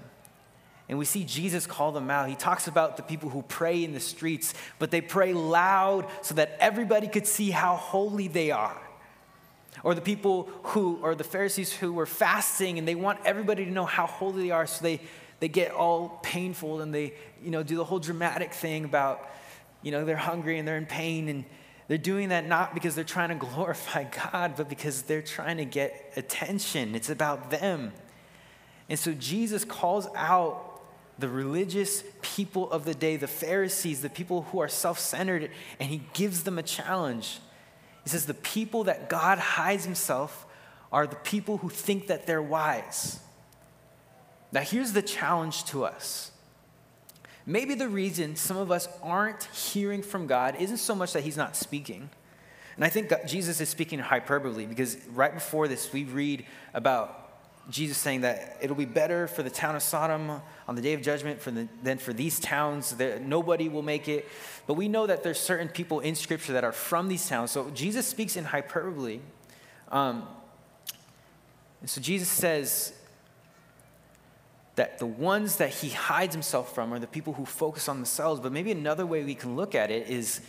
And 0.89 0.97
we 0.97 1.05
see 1.05 1.23
Jesus 1.23 1.65
call 1.65 1.93
them 1.93 2.11
out. 2.11 2.27
He 2.27 2.35
talks 2.35 2.67
about 2.67 2.97
the 2.97 3.03
people 3.03 3.29
who 3.29 3.43
pray 3.43 3.83
in 3.83 3.93
the 3.93 3.99
streets, 4.01 4.53
but 4.77 4.91
they 4.91 4.99
pray 4.99 5.33
loud 5.33 6.05
so 6.21 6.35
that 6.35 6.57
everybody 6.59 7.07
could 7.07 7.25
see 7.25 7.49
how 7.49 7.75
holy 7.75 8.27
they 8.27 8.51
are. 8.51 8.81
Or 9.83 9.95
the 9.95 10.01
people 10.01 10.49
who, 10.63 10.99
or 11.01 11.15
the 11.15 11.23
Pharisees 11.23 11.71
who 11.71 11.93
were 11.93 12.07
fasting 12.07 12.77
and 12.77 12.85
they 12.87 12.95
want 12.95 13.19
everybody 13.23 13.63
to 13.63 13.71
know 13.71 13.85
how 13.85 14.07
holy 14.07 14.43
they 14.45 14.51
are, 14.51 14.67
so 14.67 14.83
they, 14.83 14.99
they 15.39 15.47
get 15.47 15.71
all 15.71 16.19
painful 16.23 16.81
and 16.81 16.93
they, 16.93 17.13
you 17.41 17.51
know, 17.51 17.63
do 17.63 17.77
the 17.77 17.85
whole 17.85 17.99
dramatic 17.99 18.51
thing 18.51 18.83
about, 18.83 19.29
you 19.81 19.91
know, 19.91 20.03
they're 20.03 20.17
hungry 20.17 20.59
and 20.59 20.67
they're 20.67 20.77
in 20.77 20.87
pain 20.87 21.29
and 21.29 21.45
they're 21.89 21.97
doing 21.97 22.29
that 22.29 22.47
not 22.47 22.75
because 22.75 22.93
they're 22.93 23.03
trying 23.03 23.29
to 23.29 23.35
glorify 23.47 24.05
God, 24.05 24.53
but 24.55 24.69
because 24.69 25.01
they're 25.01 25.23
trying 25.23 25.57
to 25.57 25.65
get 25.65 26.13
attention. 26.15 26.95
It's 26.95 27.09
about 27.09 27.49
them. 27.49 27.91
And 28.87 28.97
so 28.97 29.11
Jesus 29.13 29.65
calls 29.65 30.07
out 30.15 30.81
the 31.17 31.27
religious 31.27 32.03
people 32.21 32.71
of 32.71 32.85
the 32.85 32.93
day, 32.93 33.17
the 33.17 33.27
Pharisees, 33.27 34.01
the 34.01 34.09
people 34.09 34.43
who 34.43 34.59
are 34.59 34.69
self 34.69 34.99
centered, 34.99 35.51
and 35.79 35.89
he 35.89 36.03
gives 36.13 36.43
them 36.43 36.57
a 36.57 36.63
challenge. 36.63 37.39
He 38.03 38.09
says, 38.09 38.27
The 38.27 38.35
people 38.35 38.85
that 38.85 39.09
God 39.09 39.39
hides 39.39 39.83
himself 39.83 40.45
are 40.91 41.07
the 41.07 41.15
people 41.17 41.57
who 41.57 41.69
think 41.69 42.07
that 42.07 42.27
they're 42.27 42.41
wise. 42.41 43.19
Now, 44.51 44.61
here's 44.61 44.93
the 44.93 45.01
challenge 45.01 45.65
to 45.65 45.85
us. 45.85 46.31
Maybe 47.49 47.73
the 47.73 47.89
reason 47.89 48.35
some 48.35 48.57
of 48.57 48.69
us 48.69 48.87
aren't 49.01 49.45
hearing 49.45 50.03
from 50.03 50.27
God 50.27 50.55
isn't 50.59 50.77
so 50.77 50.93
much 50.93 51.13
that 51.13 51.23
he's 51.23 51.35
not 51.35 51.55
speaking. 51.55 52.11
And 52.75 52.85
I 52.85 52.89
think 52.89 53.11
Jesus 53.25 53.59
is 53.59 53.67
speaking 53.67 53.97
in 53.97 54.05
hyperbole 54.05 54.67
because 54.67 54.97
right 55.15 55.33
before 55.33 55.67
this, 55.67 55.91
we 55.91 56.03
read 56.03 56.45
about 56.75 57.31
Jesus 57.71 57.97
saying 57.97 58.21
that 58.21 58.57
it'll 58.61 58.75
be 58.75 58.85
better 58.85 59.25
for 59.25 59.41
the 59.41 59.49
town 59.49 59.75
of 59.75 59.81
Sodom 59.81 60.41
on 60.67 60.75
the 60.75 60.81
day 60.83 60.93
of 60.93 61.01
judgment 61.01 61.41
for 61.41 61.49
the, 61.49 61.67
than 61.81 61.97
for 61.97 62.13
these 62.13 62.39
towns. 62.39 62.91
That 62.97 63.23
nobody 63.23 63.67
will 63.67 63.81
make 63.81 64.07
it. 64.07 64.27
But 64.67 64.75
we 64.75 64.87
know 64.87 65.07
that 65.07 65.23
there's 65.23 65.39
certain 65.39 65.69
people 65.69 66.01
in 66.01 66.13
Scripture 66.13 66.53
that 66.53 66.63
are 66.63 66.71
from 66.71 67.07
these 67.07 67.27
towns. 67.27 67.49
So 67.49 67.71
Jesus 67.71 68.05
speaks 68.05 68.37
in 68.37 68.45
hyperbole. 68.45 69.21
Um, 69.91 70.27
so 71.85 71.99
Jesus 71.99 72.29
says 72.29 72.93
that 74.79 74.97
the 74.97 75.05
ones 75.05 75.57
that 75.57 75.71
he 75.71 75.89
hides 75.89 76.33
himself 76.33 76.73
from 76.73 76.93
are 76.93 76.99
the 76.99 77.05
people 77.05 77.33
who 77.33 77.45
focus 77.45 77.89
on 77.89 77.97
themselves. 77.97 78.39
But 78.39 78.53
maybe 78.53 78.71
another 78.71 79.05
way 79.05 79.25
we 79.25 79.35
can 79.35 79.57
look 79.57 79.75
at 79.75 79.91
it 79.91 80.09
is 80.09 80.39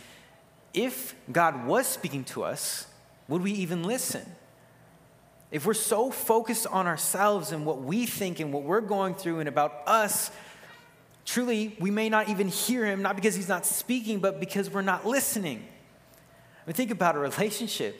if 0.73 1.13
God 1.29 1.65
was 1.65 1.85
speaking 1.85 2.23
to 2.25 2.45
us, 2.45 2.87
would 3.27 3.41
we 3.41 3.51
even 3.51 3.83
listen? 3.83 4.25
If 5.51 5.65
we're 5.65 5.73
so 5.73 6.11
focused 6.11 6.65
on 6.65 6.87
ourselves 6.87 7.51
and 7.51 7.65
what 7.65 7.81
we 7.81 8.05
think 8.05 8.39
and 8.39 8.53
what 8.53 8.63
we're 8.63 8.79
going 8.79 9.15
through 9.15 9.39
and 9.39 9.49
about 9.49 9.81
us, 9.85 10.31
truly, 11.25 11.75
we 11.81 11.91
may 11.91 12.07
not 12.07 12.29
even 12.29 12.47
hear 12.47 12.85
him, 12.85 13.01
not 13.01 13.17
because 13.17 13.35
he's 13.35 13.49
not 13.49 13.65
speaking, 13.65 14.19
but 14.19 14.39
because 14.39 14.69
we're 14.69 14.81
not 14.81 15.05
listening. 15.05 15.57
I 15.57 16.67
mean, 16.67 16.73
think 16.73 16.91
about 16.91 17.17
a 17.17 17.19
relationship. 17.19 17.99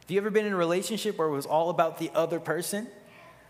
Have 0.00 0.10
you 0.10 0.16
ever 0.16 0.30
been 0.30 0.46
in 0.46 0.54
a 0.54 0.56
relationship 0.56 1.18
where 1.18 1.28
it 1.28 1.32
was 1.32 1.44
all 1.44 1.68
about 1.68 1.98
the 1.98 2.10
other 2.14 2.40
person? 2.40 2.88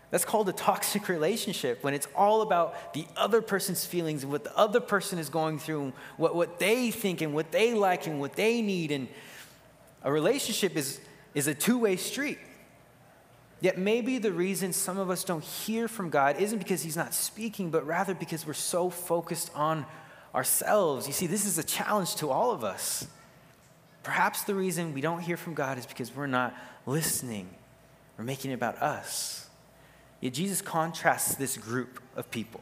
That's 0.09 0.23
called 0.23 0.47
a 0.47 0.53
toxic 0.53 1.09
relationship 1.09 1.83
when 1.83 1.93
it's 1.93 2.07
all 2.15 2.41
about 2.41 2.93
the 2.93 3.05
other 3.17 3.41
person's 3.41 3.85
feelings 3.85 4.23
and 4.23 4.31
what 4.31 4.43
the 4.45 4.57
other 4.57 4.79
person 4.79 5.19
is 5.19 5.29
going 5.29 5.59
through, 5.59 5.91
what, 6.15 6.33
what 6.33 6.59
they 6.59 6.91
think 6.91 7.21
and 7.21 7.33
what 7.33 7.51
they 7.51 7.73
like 7.73 8.07
and 8.07 8.19
what 8.19 8.33
they 8.33 8.61
need. 8.61 8.91
And 8.91 9.09
a 10.03 10.11
relationship 10.11 10.77
is, 10.77 11.01
is 11.33 11.47
a 11.47 11.53
two 11.53 11.77
way 11.77 11.97
street. 11.97 12.39
Yet 13.59 13.77
maybe 13.77 14.17
the 14.17 14.31
reason 14.31 14.71
some 14.71 14.97
of 14.97 15.09
us 15.09 15.23
don't 15.23 15.43
hear 15.43 15.87
from 15.87 16.09
God 16.09 16.39
isn't 16.39 16.59
because 16.59 16.83
He's 16.83 16.95
not 16.95 17.13
speaking, 17.13 17.69
but 17.69 17.85
rather 17.85 18.13
because 18.13 18.45
we're 18.45 18.53
so 18.53 18.89
focused 18.89 19.51
on 19.55 19.85
ourselves. 20.33 21.07
You 21.07 21.13
see, 21.13 21.27
this 21.27 21.45
is 21.45 21.57
a 21.57 21.63
challenge 21.63 22.15
to 22.17 22.29
all 22.29 22.51
of 22.51 22.63
us. 22.63 23.07
Perhaps 24.03 24.43
the 24.43 24.55
reason 24.55 24.93
we 24.93 25.01
don't 25.01 25.19
hear 25.19 25.35
from 25.35 25.53
God 25.53 25.77
is 25.77 25.85
because 25.85 26.15
we're 26.15 26.27
not 26.27 26.55
listening, 26.85 27.49
we're 28.17 28.23
making 28.23 28.51
it 28.51 28.53
about 28.53 28.77
us. 28.81 29.46
Yet 30.19 30.33
Jesus 30.33 30.61
contrasts 30.61 31.35
this 31.35 31.57
group 31.57 32.01
of 32.15 32.29
people. 32.31 32.61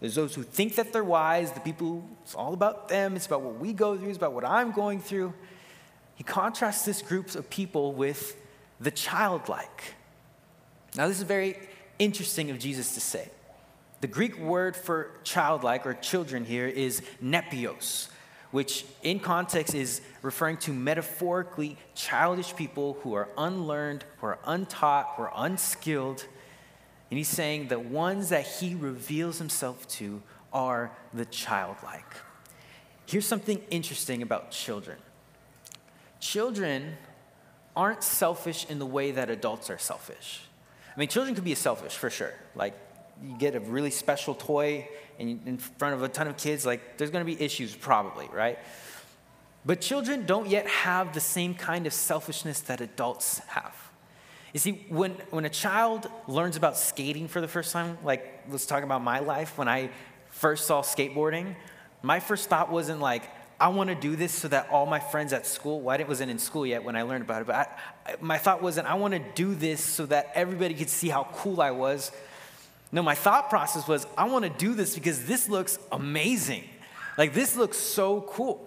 There's 0.00 0.14
those 0.14 0.34
who 0.34 0.44
think 0.44 0.76
that 0.76 0.92
they're 0.92 1.02
wise, 1.02 1.50
the 1.52 1.60
people, 1.60 1.86
who, 1.86 2.04
it's 2.22 2.34
all 2.34 2.54
about 2.54 2.88
them, 2.88 3.16
it's 3.16 3.26
about 3.26 3.42
what 3.42 3.58
we 3.58 3.72
go 3.72 3.96
through, 3.96 4.08
it's 4.08 4.16
about 4.16 4.32
what 4.32 4.44
I'm 4.44 4.70
going 4.70 5.00
through. 5.00 5.34
He 6.14 6.24
contrasts 6.24 6.84
this 6.84 7.02
group 7.02 7.34
of 7.34 7.50
people 7.50 7.92
with 7.92 8.36
the 8.80 8.90
childlike. 8.90 9.94
Now, 10.96 11.08
this 11.08 11.18
is 11.18 11.24
very 11.24 11.58
interesting 11.98 12.50
of 12.50 12.58
Jesus 12.58 12.94
to 12.94 13.00
say. 13.00 13.28
The 14.00 14.06
Greek 14.06 14.38
word 14.38 14.76
for 14.76 15.10
childlike 15.24 15.84
or 15.84 15.94
children 15.94 16.44
here 16.44 16.68
is 16.68 17.02
nepios, 17.22 18.08
which 18.52 18.84
in 19.02 19.18
context 19.18 19.74
is 19.74 20.00
referring 20.22 20.58
to 20.58 20.72
metaphorically 20.72 21.76
childish 21.96 22.54
people 22.54 22.96
who 23.02 23.14
are 23.14 23.28
unlearned, 23.36 24.04
who 24.20 24.28
are 24.28 24.38
untaught, 24.44 25.14
who 25.16 25.24
are 25.24 25.32
unskilled. 25.34 26.24
And 27.10 27.16
he's 27.16 27.28
saying 27.28 27.68
the 27.68 27.78
ones 27.78 28.28
that 28.28 28.46
he 28.46 28.74
reveals 28.74 29.38
himself 29.38 29.86
to 29.88 30.22
are 30.52 30.92
the 31.14 31.24
childlike. 31.24 32.16
Here's 33.06 33.26
something 33.26 33.62
interesting 33.70 34.22
about 34.22 34.50
children 34.50 34.98
children 36.20 36.96
aren't 37.76 38.02
selfish 38.02 38.66
in 38.68 38.80
the 38.80 38.86
way 38.86 39.12
that 39.12 39.30
adults 39.30 39.70
are 39.70 39.78
selfish. 39.78 40.40
I 40.96 40.98
mean, 40.98 41.08
children 41.08 41.36
can 41.36 41.44
be 41.44 41.54
selfish 41.54 41.94
for 41.94 42.10
sure. 42.10 42.34
Like, 42.56 42.74
you 43.22 43.38
get 43.38 43.54
a 43.54 43.60
really 43.60 43.90
special 43.90 44.34
toy 44.34 44.88
and 45.18 45.40
in 45.46 45.58
front 45.58 45.94
of 45.94 46.02
a 46.02 46.08
ton 46.08 46.26
of 46.26 46.36
kids, 46.36 46.66
like, 46.66 46.98
there's 46.98 47.12
gonna 47.12 47.24
be 47.24 47.40
issues 47.40 47.74
probably, 47.74 48.28
right? 48.32 48.58
But 49.64 49.80
children 49.80 50.26
don't 50.26 50.48
yet 50.48 50.66
have 50.66 51.14
the 51.14 51.20
same 51.20 51.54
kind 51.54 51.86
of 51.86 51.92
selfishness 51.92 52.60
that 52.62 52.80
adults 52.80 53.38
have. 53.46 53.74
You 54.52 54.60
see, 54.60 54.86
when, 54.88 55.12
when 55.30 55.44
a 55.44 55.50
child 55.50 56.10
learns 56.26 56.56
about 56.56 56.78
skating 56.78 57.28
for 57.28 57.40
the 57.40 57.48
first 57.48 57.72
time, 57.72 57.98
like, 58.02 58.44
let's 58.48 58.66
talk 58.66 58.82
about 58.82 59.02
my 59.02 59.18
life, 59.18 59.58
when 59.58 59.68
I 59.68 59.90
first 60.30 60.66
saw 60.66 60.82
skateboarding, 60.82 61.54
my 62.02 62.20
first 62.20 62.48
thought 62.48 62.70
wasn't 62.70 63.00
like, 63.00 63.24
I 63.60 63.68
want 63.68 63.90
to 63.90 63.96
do 63.96 64.14
this 64.14 64.32
so 64.32 64.48
that 64.48 64.68
all 64.70 64.86
my 64.86 65.00
friends 65.00 65.32
at 65.32 65.46
school, 65.46 65.80
well, 65.80 66.00
I 66.00 66.04
wasn't 66.04 66.30
in 66.30 66.38
school 66.38 66.64
yet 66.64 66.84
when 66.84 66.94
I 66.94 67.02
learned 67.02 67.24
about 67.24 67.42
it, 67.42 67.46
but 67.46 67.56
I, 68.06 68.14
my 68.20 68.38
thought 68.38 68.62
wasn't, 68.62 68.86
I 68.86 68.94
want 68.94 69.14
to 69.14 69.22
do 69.34 69.54
this 69.54 69.84
so 69.84 70.06
that 70.06 70.30
everybody 70.34 70.74
could 70.74 70.88
see 70.88 71.08
how 71.08 71.28
cool 71.34 71.60
I 71.60 71.72
was. 71.72 72.12
No, 72.92 73.02
my 73.02 73.16
thought 73.16 73.50
process 73.50 73.86
was, 73.86 74.06
I 74.16 74.28
want 74.28 74.44
to 74.44 74.50
do 74.50 74.74
this 74.74 74.94
because 74.94 75.26
this 75.26 75.48
looks 75.48 75.78
amazing. 75.92 76.64
Like, 77.18 77.34
this 77.34 77.56
looks 77.56 77.76
so 77.76 78.22
cool. 78.22 78.64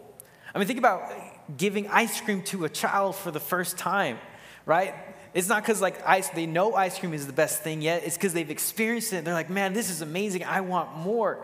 I 0.53 0.59
mean, 0.59 0.67
think 0.67 0.79
about 0.79 1.09
giving 1.57 1.87
ice 1.87 2.19
cream 2.19 2.43
to 2.43 2.65
a 2.65 2.69
child 2.69 3.15
for 3.15 3.31
the 3.31 3.39
first 3.39 3.77
time, 3.77 4.19
right? 4.65 4.93
It's 5.33 5.47
not 5.47 5.63
because 5.63 5.81
like 5.81 6.05
ice, 6.07 6.29
they 6.29 6.45
know 6.45 6.75
ice 6.75 6.99
cream 6.99 7.13
is 7.13 7.25
the 7.27 7.33
best 7.33 7.63
thing 7.63 7.81
yet. 7.81 8.03
It's 8.03 8.17
because 8.17 8.33
they've 8.33 8.49
experienced 8.49 9.13
it. 9.13 9.23
They're 9.23 9.33
like, 9.33 9.49
man, 9.49 9.73
this 9.73 9.89
is 9.89 10.01
amazing. 10.01 10.43
I 10.43 10.61
want 10.61 10.95
more. 10.97 11.39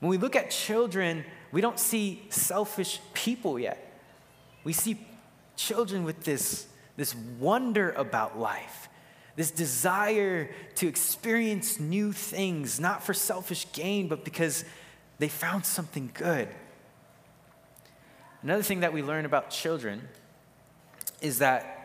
When 0.00 0.10
we 0.10 0.18
look 0.18 0.36
at 0.36 0.50
children, 0.50 1.24
we 1.50 1.60
don't 1.60 1.78
see 1.78 2.22
selfish 2.28 3.00
people 3.14 3.58
yet. 3.58 3.84
We 4.64 4.72
see 4.72 4.98
children 5.56 6.04
with 6.04 6.24
this, 6.24 6.66
this 6.96 7.14
wonder 7.38 7.90
about 7.92 8.38
life, 8.38 8.88
this 9.34 9.50
desire 9.50 10.50
to 10.76 10.86
experience 10.86 11.80
new 11.80 12.12
things, 12.12 12.78
not 12.78 13.02
for 13.02 13.14
selfish 13.14 13.66
gain, 13.72 14.08
but 14.08 14.24
because 14.24 14.64
they 15.18 15.28
found 15.28 15.64
something 15.64 16.10
good. 16.12 16.48
Another 18.42 18.62
thing 18.62 18.80
that 18.80 18.92
we 18.92 19.02
learn 19.02 19.24
about 19.24 19.50
children 19.50 20.06
is 21.20 21.38
that 21.38 21.77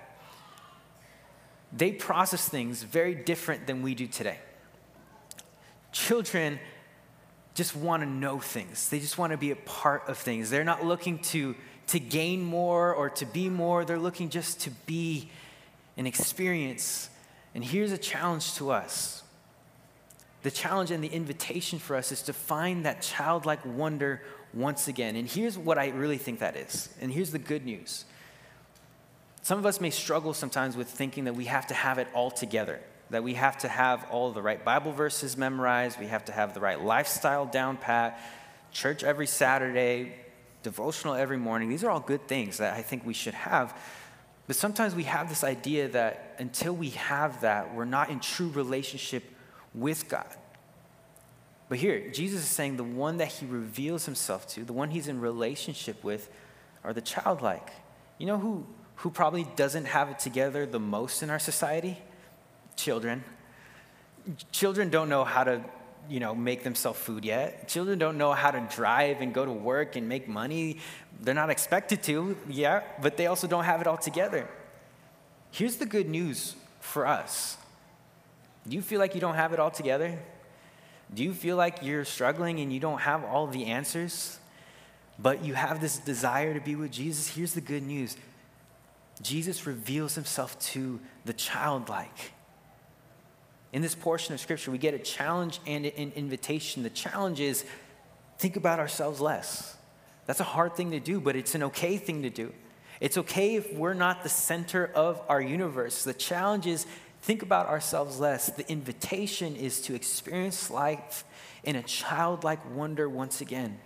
they 1.76 1.92
process 1.92 2.48
things 2.48 2.84
very 2.84 3.16
different 3.16 3.66
than 3.68 3.82
we 3.82 3.96
do 3.96 4.08
today. 4.08 4.38
Children 5.92 6.60
just 7.56 7.76
want 7.76 8.04
to 8.04 8.10
know 8.10 8.40
things. 8.40 8.90
They 8.90 9.00
just 9.00 9.18
want 9.18 9.32
to 9.32 9.38
be 9.38 9.52
a 9.52 9.56
part 9.56 10.08
of 10.08 10.18
things. 10.18 10.50
They're 10.50 10.64
not 10.64 10.86
looking 10.86 11.20
to, 11.20 11.56
to 11.88 12.00
gain 12.00 12.44
more 12.44 12.94
or 12.94 13.10
to 13.12 13.26
be 13.26 13.50
more. 13.50 13.86
They're 13.86 14.00
looking 14.00 14.30
just 14.30 14.62
to 14.62 14.72
be 14.86 15.30
an 15.98 16.08
experience. 16.08 17.10
And 17.54 17.64
here's 17.64 17.92
a 17.92 17.98
challenge 17.98 18.56
to 18.56 18.72
us 18.72 19.24
the 20.44 20.52
challenge 20.52 20.92
and 20.92 21.02
the 21.02 21.08
invitation 21.08 21.80
for 21.80 21.96
us 21.96 22.12
is 22.12 22.22
to 22.24 22.34
find 22.34 22.86
that 22.86 23.02
childlike 23.02 23.66
wonder 23.66 24.22
once 24.54 24.90
again. 24.90 25.16
And 25.16 25.26
here's 25.28 25.58
what 25.58 25.78
I 25.78 25.88
really 25.88 26.18
think 26.18 26.40
that 26.40 26.58
is. 26.58 26.90
And 27.00 27.12
here's 27.12 27.32
the 27.32 27.40
good 27.40 27.66
news. 27.66 28.04
Some 29.44 29.60
of 29.60 29.66
us 29.66 29.80
may 29.80 29.92
struggle 29.92 30.34
sometimes 30.34 30.76
with 30.76 30.90
thinking 30.90 31.26
that 31.26 31.36
we 31.36 31.46
have 31.46 31.68
to 31.68 31.74
have 31.74 32.00
it 32.00 32.08
all 32.14 32.32
together 32.32 32.80
that 33.14 33.24
we 33.24 33.36
have 33.36 33.60
to 33.60 33.68
have 33.68 34.06
all 34.10 34.32
the 34.32 34.42
right 34.42 34.66
Bible 34.66 34.92
verses 34.92 35.38
memorized, 35.38 36.00
we 36.00 36.08
have 36.08 36.26
to 36.26 36.32
have 36.32 36.56
the 36.56 36.60
right 36.60 36.82
lifestyle 36.82 37.46
down 37.46 37.78
pat, 37.78 38.20
church 38.72 39.04
every 39.04 39.28
Saturday, 39.28 40.16
devotional 40.64 41.14
every 41.14 41.38
morning. 41.38 41.70
These 41.70 41.84
are 41.84 41.92
all 41.92 42.00
good 42.00 42.28
things 42.28 42.58
that 42.58 42.74
I 42.74 42.82
think 42.82 43.06
we 43.06 43.14
should 43.14 43.36
have. 43.36 43.78
But 44.48 44.56
sometimes 44.56 44.96
we 44.96 45.04
have 45.04 45.30
this 45.30 45.44
idea 45.44 45.90
that 45.90 46.36
until 46.40 46.74
we 46.74 46.90
have 46.92 47.42
that, 47.42 47.76
we're 47.76 47.86
not 47.86 48.10
in 48.10 48.20
true 48.20 48.50
relationship 48.50 49.24
with 49.76 50.10
God. 50.10 50.28
But 51.70 51.78
here, 51.78 52.10
Jesus 52.10 52.42
is 52.42 52.50
saying 52.50 52.78
the 52.78 52.84
one 52.84 53.18
that 53.18 53.28
he 53.28 53.46
reveals 53.46 54.06
himself 54.06 54.48
to, 54.50 54.66
the 54.66 54.74
one 54.74 54.90
he's 54.90 55.08
in 55.08 55.22
relationship 55.22 56.04
with, 56.04 56.30
are 56.84 56.94
the 56.94 57.02
childlike. 57.02 57.70
You 58.18 58.26
know 58.26 58.40
who, 58.40 58.66
who 58.98 59.10
probably 59.10 59.48
doesn't 59.56 59.86
have 59.86 60.10
it 60.10 60.20
together 60.20 60.66
the 60.66 60.80
most 60.80 61.24
in 61.24 61.30
our 61.30 61.40
society? 61.40 61.98
Children. 62.76 63.24
Children 64.52 64.90
don't 64.90 65.10
know 65.10 65.24
how 65.24 65.44
to, 65.44 65.62
you 66.10 66.20
know, 66.20 66.34
make 66.34 66.64
themselves 66.64 67.00
food 67.00 67.26
yet. 67.26 67.68
Children 67.68 68.00
don't 68.00 68.18
know 68.18 68.34
how 68.34 68.52
to 68.52 68.68
drive 68.74 69.22
and 69.22 69.34
go 69.34 69.46
to 69.46 69.52
work 69.52 69.96
and 69.96 70.08
make 70.08 70.28
money. 70.28 70.80
They're 71.20 71.34
not 71.34 71.50
expected 71.50 72.04
to, 72.04 72.38
yeah, 72.50 72.84
but 73.02 73.18
they 73.18 73.28
also 73.28 73.48
don't 73.48 73.66
have 73.66 73.82
it 73.82 73.88
all 73.88 73.98
together. 73.98 74.48
Here's 75.52 75.76
the 75.76 75.86
good 75.86 76.10
news 76.10 76.56
for 76.80 77.06
us. 77.06 77.58
Do 78.68 78.76
you 78.76 78.82
feel 78.82 79.00
like 79.00 79.14
you 79.16 79.22
don't 79.22 79.36
have 79.36 79.54
it 79.54 79.60
all 79.60 79.72
together? 79.72 80.18
Do 81.14 81.24
you 81.24 81.34
feel 81.34 81.58
like 81.58 81.84
you're 81.84 82.06
struggling 82.06 82.60
and 82.60 82.72
you 82.74 82.80
don't 82.80 83.02
have 83.02 83.24
all 83.24 83.48
the 83.48 83.66
answers? 83.66 84.40
But 85.20 85.44
you 85.44 85.54
have 85.54 85.80
this 85.80 85.98
desire 85.98 86.54
to 86.54 86.60
be 86.60 86.76
with 86.76 86.92
Jesus? 86.92 87.28
Here's 87.28 87.54
the 87.54 87.62
good 87.62 87.84
news 87.84 88.18
Jesus 89.21 89.65
reveals 89.67 90.15
himself 90.15 90.60
to 90.60 90.99
the 91.26 91.34
childlike. 91.34 92.32
In 93.71 93.82
this 93.82 93.95
portion 93.95 94.34
of 94.34 94.39
scripture, 94.39 94.71
we 94.71 94.78
get 94.78 94.93
a 94.93 94.99
challenge 94.99 95.60
and 95.65 95.86
an 95.86 96.12
invitation. 96.15 96.84
The 96.84 96.89
challenge 96.89 97.39
is 97.39 97.65
think 98.38 98.56
about 98.56 98.80
ourselves 98.80 99.19
less. 99.19 99.78
That's 100.26 100.39
a 100.39 100.45
hard 100.45 100.76
thing 100.76 100.91
to 100.91 100.99
do, 100.99 101.19
but 101.19 101.36
it's 101.36 101.56
an 101.56 101.63
okay 101.63 101.97
thing 101.97 102.21
to 102.23 102.30
do. 102.30 102.54
It's 102.99 103.17
okay 103.17 103.56
if 103.56 103.73
we're 103.73 103.95
not 103.95 104.23
the 104.23 104.30
center 104.30 104.89
of 104.95 105.21
our 105.28 105.41
universe. 105.41 106.04
The 106.04 106.13
challenge 106.13 106.67
is 106.67 106.86
think 107.21 107.41
about 107.41 107.67
ourselves 107.67 108.19
less. 108.19 108.49
The 108.49 108.69
invitation 108.71 109.56
is 109.56 109.82
to 109.82 109.95
experience 109.95 110.69
life 110.69 111.26
in 111.63 111.76
a 111.76 111.84
childlike 111.84 112.60
wonder 112.76 113.10
once 113.10 113.41
again, 113.41 113.80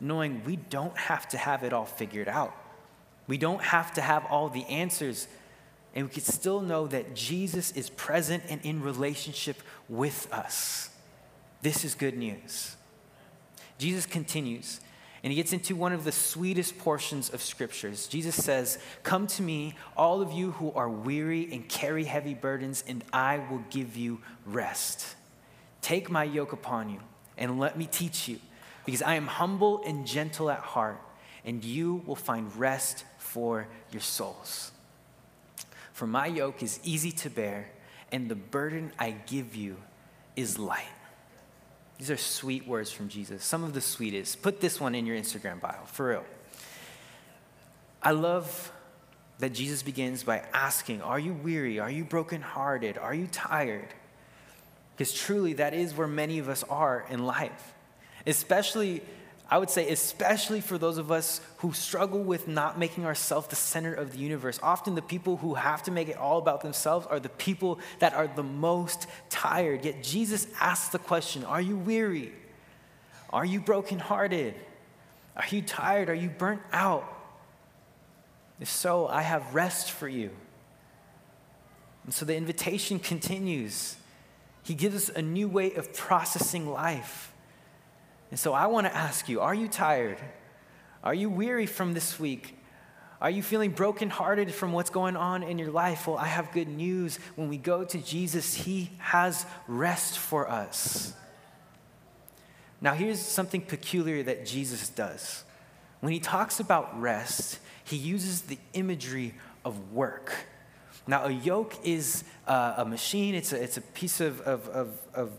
knowing 0.00 0.42
we 0.44 0.56
don't 0.56 0.96
have 0.96 1.28
to 1.28 1.38
have 1.38 1.64
it 1.64 1.72
all 1.72 1.86
figured 1.86 2.28
out. 2.28 2.54
We 3.28 3.38
don't 3.38 3.62
have 3.62 3.94
to 3.94 4.00
have 4.00 4.26
all 4.26 4.48
the 4.48 4.64
answers. 4.64 5.28
And 5.94 6.08
we 6.08 6.12
can 6.12 6.22
still 6.22 6.60
know 6.60 6.88
that 6.88 7.14
Jesus 7.14 7.70
is 7.72 7.90
present 7.90 8.42
and 8.48 8.60
in 8.64 8.82
relationship 8.82 9.62
with 9.88 10.32
us. 10.32 10.90
This 11.62 11.84
is 11.84 11.94
good 11.94 12.16
news. 12.16 12.74
Jesus 13.78 14.06
continues 14.06 14.80
and 15.22 15.32
he 15.32 15.36
gets 15.36 15.52
into 15.52 15.74
one 15.74 15.92
of 15.92 16.04
the 16.04 16.12
sweetest 16.12 16.78
portions 16.78 17.30
of 17.30 17.42
scriptures. 17.42 18.06
Jesus 18.06 18.36
says, 18.36 18.78
Come 19.02 19.26
to 19.28 19.42
me, 19.42 19.74
all 19.96 20.22
of 20.22 20.32
you 20.32 20.52
who 20.52 20.72
are 20.72 20.88
weary 20.88 21.48
and 21.52 21.68
carry 21.68 22.04
heavy 22.04 22.34
burdens, 22.34 22.84
and 22.86 23.04
I 23.12 23.38
will 23.50 23.64
give 23.70 23.96
you 23.96 24.20
rest. 24.46 25.16
Take 25.82 26.10
my 26.10 26.24
yoke 26.24 26.52
upon 26.52 26.90
you 26.90 27.00
and 27.36 27.58
let 27.58 27.76
me 27.76 27.86
teach 27.90 28.28
you, 28.28 28.38
because 28.84 29.02
I 29.02 29.14
am 29.14 29.26
humble 29.26 29.82
and 29.84 30.06
gentle 30.06 30.50
at 30.50 30.58
heart, 30.58 31.00
and 31.44 31.64
you 31.64 32.02
will 32.06 32.16
find 32.16 32.54
rest 32.56 33.04
for 33.28 33.68
your 33.92 34.00
souls. 34.00 34.72
For 35.92 36.06
my 36.06 36.26
yoke 36.26 36.62
is 36.62 36.80
easy 36.82 37.12
to 37.12 37.30
bear, 37.30 37.70
and 38.10 38.28
the 38.28 38.34
burden 38.34 38.90
I 38.98 39.10
give 39.26 39.54
you 39.54 39.76
is 40.34 40.58
light. 40.58 40.86
These 41.98 42.10
are 42.10 42.16
sweet 42.16 42.66
words 42.66 42.90
from 42.90 43.08
Jesus, 43.08 43.44
some 43.44 43.64
of 43.64 43.74
the 43.74 43.80
sweetest. 43.80 44.40
Put 44.40 44.60
this 44.60 44.80
one 44.80 44.94
in 44.94 45.04
your 45.04 45.16
Instagram 45.16 45.60
bio, 45.60 45.84
for 45.86 46.08
real. 46.08 46.24
I 48.02 48.12
love 48.12 48.72
that 49.40 49.52
Jesus 49.52 49.82
begins 49.82 50.22
by 50.22 50.42
asking, 50.54 51.02
Are 51.02 51.18
you 51.18 51.34
weary? 51.34 51.78
Are 51.78 51.90
you 51.90 52.04
brokenhearted? 52.04 52.96
Are 52.96 53.14
you 53.14 53.26
tired? 53.26 53.88
Because 54.96 55.12
truly, 55.12 55.52
that 55.54 55.74
is 55.74 55.94
where 55.94 56.08
many 56.08 56.38
of 56.38 56.48
us 56.48 56.62
are 56.64 57.04
in 57.10 57.26
life, 57.26 57.74
especially 58.26 59.02
I 59.50 59.56
would 59.56 59.70
say, 59.70 59.90
especially 59.90 60.60
for 60.60 60.76
those 60.76 60.98
of 60.98 61.10
us 61.10 61.40
who 61.58 61.72
struggle 61.72 62.22
with 62.22 62.48
not 62.48 62.78
making 62.78 63.06
ourselves 63.06 63.48
the 63.48 63.56
center 63.56 63.94
of 63.94 64.12
the 64.12 64.18
universe. 64.18 64.60
Often, 64.62 64.94
the 64.94 65.02
people 65.02 65.38
who 65.38 65.54
have 65.54 65.82
to 65.84 65.90
make 65.90 66.08
it 66.08 66.18
all 66.18 66.38
about 66.38 66.60
themselves 66.60 67.06
are 67.06 67.18
the 67.18 67.30
people 67.30 67.78
that 68.00 68.12
are 68.12 68.26
the 68.26 68.42
most 68.42 69.06
tired. 69.30 69.86
Yet, 69.86 70.02
Jesus 70.02 70.46
asks 70.60 70.88
the 70.88 70.98
question 70.98 71.44
Are 71.44 71.62
you 71.62 71.76
weary? 71.76 72.32
Are 73.30 73.44
you 73.44 73.60
brokenhearted? 73.60 74.54
Are 75.36 75.46
you 75.50 75.62
tired? 75.62 76.10
Are 76.10 76.14
you 76.14 76.28
burnt 76.28 76.62
out? 76.72 77.06
If 78.60 78.68
so, 78.68 79.06
I 79.06 79.22
have 79.22 79.54
rest 79.54 79.92
for 79.92 80.08
you. 80.08 80.30
And 82.04 82.12
so 82.12 82.24
the 82.24 82.36
invitation 82.36 82.98
continues. 82.98 83.96
He 84.62 84.74
gives 84.74 84.96
us 84.96 85.16
a 85.16 85.22
new 85.22 85.48
way 85.48 85.74
of 85.74 85.94
processing 85.94 86.68
life. 86.68 87.32
And 88.30 88.38
so 88.38 88.52
I 88.52 88.66
want 88.66 88.86
to 88.86 88.94
ask 88.94 89.28
you 89.28 89.40
are 89.40 89.54
you 89.54 89.68
tired? 89.68 90.18
Are 91.02 91.14
you 91.14 91.30
weary 91.30 91.66
from 91.66 91.94
this 91.94 92.18
week? 92.18 92.56
Are 93.20 93.30
you 93.30 93.42
feeling 93.42 93.72
brokenhearted 93.72 94.52
from 94.54 94.72
what's 94.72 94.90
going 94.90 95.16
on 95.16 95.42
in 95.42 95.58
your 95.58 95.70
life? 95.70 96.06
Well, 96.06 96.18
I 96.18 96.26
have 96.26 96.52
good 96.52 96.68
news. 96.68 97.18
When 97.34 97.48
we 97.48 97.56
go 97.56 97.84
to 97.84 97.98
Jesus, 97.98 98.54
He 98.54 98.90
has 98.98 99.44
rest 99.66 100.18
for 100.18 100.48
us. 100.48 101.14
Now, 102.80 102.94
here's 102.94 103.20
something 103.20 103.60
peculiar 103.60 104.22
that 104.22 104.46
Jesus 104.46 104.88
does. 104.88 105.42
When 106.00 106.12
He 106.12 106.20
talks 106.20 106.60
about 106.60 107.00
rest, 107.00 107.58
He 107.82 107.96
uses 107.96 108.42
the 108.42 108.58
imagery 108.72 109.34
of 109.64 109.92
work. 109.92 110.32
Now, 111.08 111.24
a 111.24 111.32
yoke 111.32 111.74
is 111.82 112.22
uh, 112.46 112.74
a 112.76 112.84
machine, 112.84 113.34
it's 113.34 113.52
a, 113.52 113.60
it's 113.60 113.78
a 113.78 113.80
piece 113.80 114.20
of, 114.20 114.40
of, 114.42 114.68
of, 114.68 115.00
of 115.14 115.32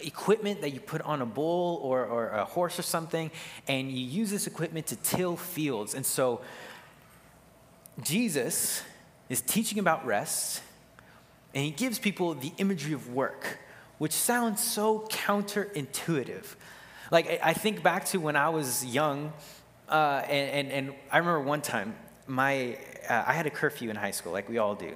equipment 0.00 0.60
that 0.60 0.70
you 0.70 0.80
put 0.80 1.00
on 1.02 1.22
a 1.22 1.26
bull 1.26 1.80
or, 1.82 2.04
or 2.04 2.28
a 2.28 2.44
horse 2.44 2.78
or 2.78 2.82
something, 2.82 3.30
and 3.66 3.90
you 3.90 4.04
use 4.04 4.30
this 4.30 4.46
equipment 4.46 4.86
to 4.88 4.96
till 4.96 5.36
fields. 5.36 5.94
And 5.94 6.04
so 6.04 6.40
Jesus 8.02 8.82
is 9.28 9.40
teaching 9.40 9.78
about 9.78 10.04
rest, 10.06 10.62
and 11.54 11.64
he 11.64 11.70
gives 11.70 11.98
people 11.98 12.34
the 12.34 12.52
imagery 12.58 12.92
of 12.92 13.12
work, 13.12 13.58
which 13.98 14.12
sounds 14.12 14.62
so 14.62 15.00
counterintuitive. 15.10 16.44
Like, 17.10 17.40
I 17.42 17.52
think 17.52 17.82
back 17.82 18.04
to 18.06 18.18
when 18.18 18.36
I 18.36 18.50
was 18.50 18.84
young, 18.84 19.32
uh, 19.88 20.22
and, 20.28 20.68
and, 20.68 20.72
and, 20.72 20.94
I 21.10 21.18
remember 21.18 21.40
one 21.40 21.62
time, 21.62 21.94
my, 22.26 22.76
uh, 23.08 23.24
I 23.26 23.32
had 23.32 23.46
a 23.46 23.50
curfew 23.50 23.88
in 23.88 23.94
high 23.94 24.10
school, 24.10 24.32
like 24.32 24.48
we 24.48 24.58
all 24.58 24.74
do. 24.74 24.94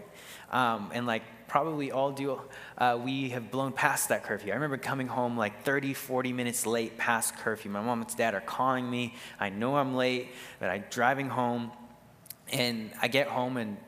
Um, 0.50 0.90
and 0.92 1.06
like 1.06 1.22
probably 1.50 1.90
all 1.90 2.12
do, 2.12 2.40
uh, 2.78 2.96
we 3.02 3.30
have 3.30 3.50
blown 3.50 3.72
past 3.72 4.08
that 4.10 4.22
curfew. 4.22 4.52
I 4.52 4.54
remember 4.54 4.76
coming 4.76 5.08
home 5.08 5.36
like 5.36 5.64
30, 5.64 5.94
40 5.94 6.32
minutes 6.32 6.64
late 6.64 6.96
past 6.96 7.36
curfew. 7.38 7.72
My 7.72 7.80
mom 7.80 8.02
and 8.02 8.16
dad 8.16 8.34
are 8.34 8.40
calling 8.40 8.88
me. 8.88 9.16
I 9.40 9.48
know 9.48 9.76
I'm 9.76 9.96
late, 9.96 10.28
but 10.60 10.70
I'm 10.70 10.84
driving 10.90 11.28
home. 11.28 11.72
And 12.52 12.92
I 13.02 13.08
get 13.08 13.26
home 13.26 13.56
and, 13.56 13.78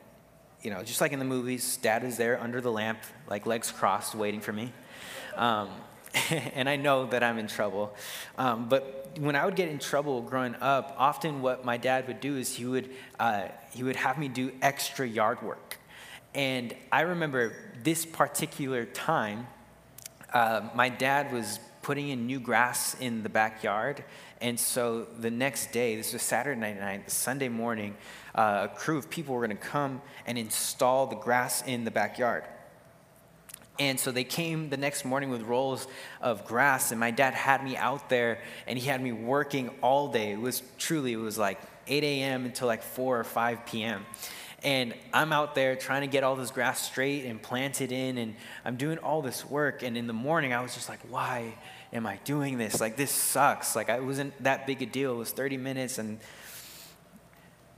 you 0.61 0.71
know, 0.71 0.83
just 0.83 0.99
like 0.99 1.13
in 1.13 1.19
the 1.19 1.25
movies, 1.25 1.77
dad 1.77 2.03
is 2.03 2.17
there 2.17 2.37
under 2.37 2.59
the 2.59 2.71
lamp, 2.71 2.99
like 3.29 3.45
legs 3.45 3.71
crossed, 3.71 4.13
waiting 4.13 4.41
for 4.41 4.51
me. 4.51 4.73
Um, 5.37 5.69
and 6.55 6.67
I 6.67 6.75
know 6.75 7.05
that 7.07 7.23
I'm 7.23 7.37
in 7.37 7.47
trouble. 7.47 7.95
Um, 8.37 8.67
but 8.67 9.17
when 9.17 9.37
I 9.37 9.45
would 9.45 9.55
get 9.55 9.69
in 9.69 9.79
trouble 9.79 10.21
growing 10.21 10.55
up, 10.55 10.95
often 10.97 11.41
what 11.41 11.63
my 11.63 11.77
dad 11.77 12.07
would 12.09 12.19
do 12.19 12.35
is 12.35 12.57
he 12.57 12.65
would, 12.65 12.89
uh, 13.21 13.47
he 13.71 13.83
would 13.83 13.95
have 13.95 14.17
me 14.17 14.27
do 14.27 14.51
extra 14.61 15.07
yard 15.07 15.41
work. 15.41 15.77
And 16.35 16.75
I 16.91 17.01
remember 17.01 17.53
this 17.83 18.05
particular 18.05 18.85
time, 18.85 19.47
uh, 20.33 20.61
my 20.73 20.89
dad 20.89 21.31
was 21.31 21.59
putting 21.83 22.09
in 22.09 22.25
new 22.25 22.39
grass 22.39 22.95
in 22.99 23.23
the 23.23 23.29
backyard. 23.29 24.03
And 24.41 24.59
so 24.59 25.05
the 25.19 25.29
next 25.29 25.71
day, 25.71 25.95
this 25.95 26.13
was 26.13 26.21
Saturday 26.21 26.59
night, 26.59 27.11
Sunday 27.11 27.49
morning, 27.49 27.95
uh, 28.33 28.67
a 28.71 28.75
crew 28.75 28.97
of 28.97 29.09
people 29.09 29.35
were 29.35 29.45
going 29.45 29.57
to 29.57 29.63
come 29.63 30.01
and 30.25 30.37
install 30.37 31.05
the 31.07 31.15
grass 31.15 31.61
in 31.67 31.83
the 31.83 31.91
backyard. 31.91 32.45
And 33.79 33.99
so 33.99 34.11
they 34.11 34.23
came 34.23 34.69
the 34.69 34.77
next 34.77 35.03
morning 35.03 35.29
with 35.29 35.41
rolls 35.41 35.87
of 36.21 36.45
grass, 36.45 36.91
and 36.91 36.99
my 36.99 37.11
dad 37.11 37.33
had 37.33 37.63
me 37.63 37.75
out 37.75 38.07
there, 38.07 38.39
and 38.67 38.77
he 38.77 38.87
had 38.87 39.01
me 39.01 39.11
working 39.11 39.69
all 39.81 40.09
day. 40.09 40.31
It 40.31 40.39
was 40.39 40.61
truly, 40.77 41.13
it 41.13 41.17
was 41.17 41.37
like 41.37 41.59
8 41.87 42.03
a.m. 42.03 42.45
until 42.45 42.67
like 42.67 42.83
4 42.83 43.19
or 43.19 43.23
5 43.23 43.65
p.m. 43.65 44.05
And 44.63 44.93
I'm 45.13 45.33
out 45.33 45.55
there 45.55 45.75
trying 45.75 46.01
to 46.01 46.07
get 46.07 46.23
all 46.23 46.35
this 46.37 46.51
grass 46.51 46.81
straight 46.81 47.25
and 47.25 47.41
planted 47.41 47.91
in, 47.91 48.17
and 48.17 48.35
I'm 48.63 48.77
doing 48.77 48.97
all 48.99 49.21
this 49.21 49.45
work. 49.45 49.83
And 49.83 49.97
in 49.97 50.07
the 50.07 50.13
morning, 50.13 50.53
I 50.53 50.61
was 50.61 50.73
just 50.73 50.87
like, 50.87 50.99
why 51.09 51.55
am 51.91 52.05
I 52.05 52.17
doing 52.23 52.57
this? 52.57 52.79
Like, 52.79 52.95
this 52.95 53.11
sucks. 53.11 53.75
Like, 53.75 53.89
it 53.89 54.03
wasn't 54.03 54.41
that 54.43 54.65
big 54.65 54.81
a 54.81 54.85
deal. 54.85 55.15
It 55.15 55.17
was 55.17 55.31
30 55.31 55.57
minutes. 55.57 55.97
And 55.97 56.19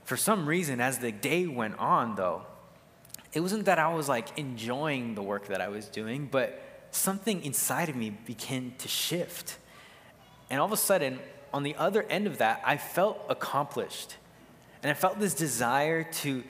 for 0.04 0.16
some 0.16 0.48
reason, 0.48 0.80
as 0.80 1.00
the 1.00 1.12
day 1.12 1.48
went 1.48 1.80
on, 1.80 2.16
though, 2.16 2.44
it 3.34 3.40
wasn't 3.40 3.66
that 3.66 3.80
I 3.80 3.94
was 3.94 4.08
like 4.08 4.38
enjoying 4.38 5.16
the 5.16 5.22
work 5.22 5.48
that 5.48 5.60
I 5.60 5.68
was 5.68 5.88
doing, 5.88 6.28
but 6.32 6.62
something 6.92 7.44
inside 7.44 7.90
of 7.90 7.96
me 7.96 8.12
began 8.12 8.74
to 8.78 8.88
shift. 8.88 9.58
And 10.50 10.60
all 10.60 10.68
of 10.68 10.72
a 10.72 10.78
sudden, 10.78 11.20
on 11.54 11.64
the 11.64 11.76
other 11.76 12.04
end 12.04 12.28
of 12.28 12.38
that, 12.38 12.62
I 12.64 12.78
felt 12.78 13.20
accomplished. 13.28 14.16
And 14.84 14.92
I 14.92 14.94
felt 14.94 15.20
this 15.20 15.34
desire 15.34 16.04
to 16.04 16.44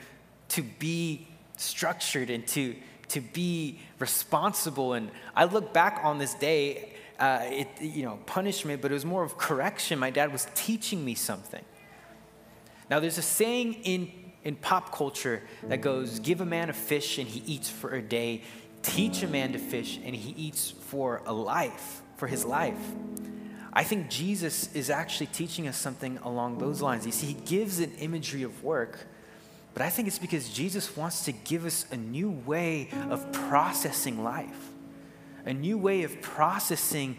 to 0.50 0.62
be 0.62 1.28
structured 1.58 2.30
and 2.30 2.46
to, 2.48 2.76
to 3.10 3.22
be 3.22 3.80
responsible. 4.00 4.94
And 4.94 5.10
I 5.36 5.46
look 5.46 5.74
back 5.74 6.02
on 6.04 6.18
this 6.18 6.34
day, 6.34 6.94
uh, 7.20 7.42
it, 7.44 7.68
you 7.82 8.04
know, 8.04 8.20
punishment, 8.26 8.82
but 8.82 8.92
it 8.92 8.94
was 8.94 9.06
more 9.06 9.24
of 9.24 9.38
correction. 9.38 10.00
My 10.00 10.10
dad 10.10 10.32
was 10.32 10.48
teaching 10.56 11.04
me 11.04 11.16
something. 11.16 11.64
Now, 12.90 13.00
there's 13.00 13.18
a 13.18 13.24
saying 13.24 13.74
in, 13.84 14.12
in 14.44 14.56
pop 14.56 14.96
culture 14.96 15.42
that 15.64 15.82
goes, 15.82 16.20
give 16.20 16.42
a 16.42 16.46
man 16.46 16.70
a 16.70 16.74
fish 16.74 17.18
and 17.18 17.28
he 17.28 17.42
eats 17.52 17.70
for 17.70 17.96
a 17.96 18.02
day, 18.02 18.44
teach 18.84 19.24
a 19.24 19.28
man 19.28 19.54
to 19.54 19.60
fish 19.60 20.00
and 20.04 20.16
he 20.16 20.32
eats 20.32 20.72
for 20.72 21.22
a 21.26 21.34
life, 21.34 22.02
for 22.18 22.28
his 22.28 22.46
life. 22.46 22.78
I 23.74 23.84
think 23.84 24.10
Jesus 24.10 24.74
is 24.74 24.90
actually 24.90 25.28
teaching 25.28 25.68
us 25.68 25.78
something 25.78 26.18
along 26.20 26.60
those 26.60 26.82
lines. 26.82 27.06
You 27.06 27.12
see, 27.12 27.28
he 27.28 27.34
gives 27.34 27.80
an 27.80 27.92
imagery 28.00 28.44
of 28.44 28.64
work, 28.64 29.06
but 29.76 29.84
I 29.84 29.90
think 29.90 30.08
it's 30.08 30.18
because 30.18 30.48
Jesus 30.50 30.96
wants 30.96 31.26
to 31.26 31.34
give 31.34 31.66
us 31.66 31.86
a 31.92 31.98
new 31.98 32.32
way 32.32 32.88
of 33.10 33.30
processing 33.34 34.24
life, 34.24 34.72
a 35.46 35.54
new 35.54 35.78
way 35.78 36.04
of 36.04 36.22
processing 36.22 37.18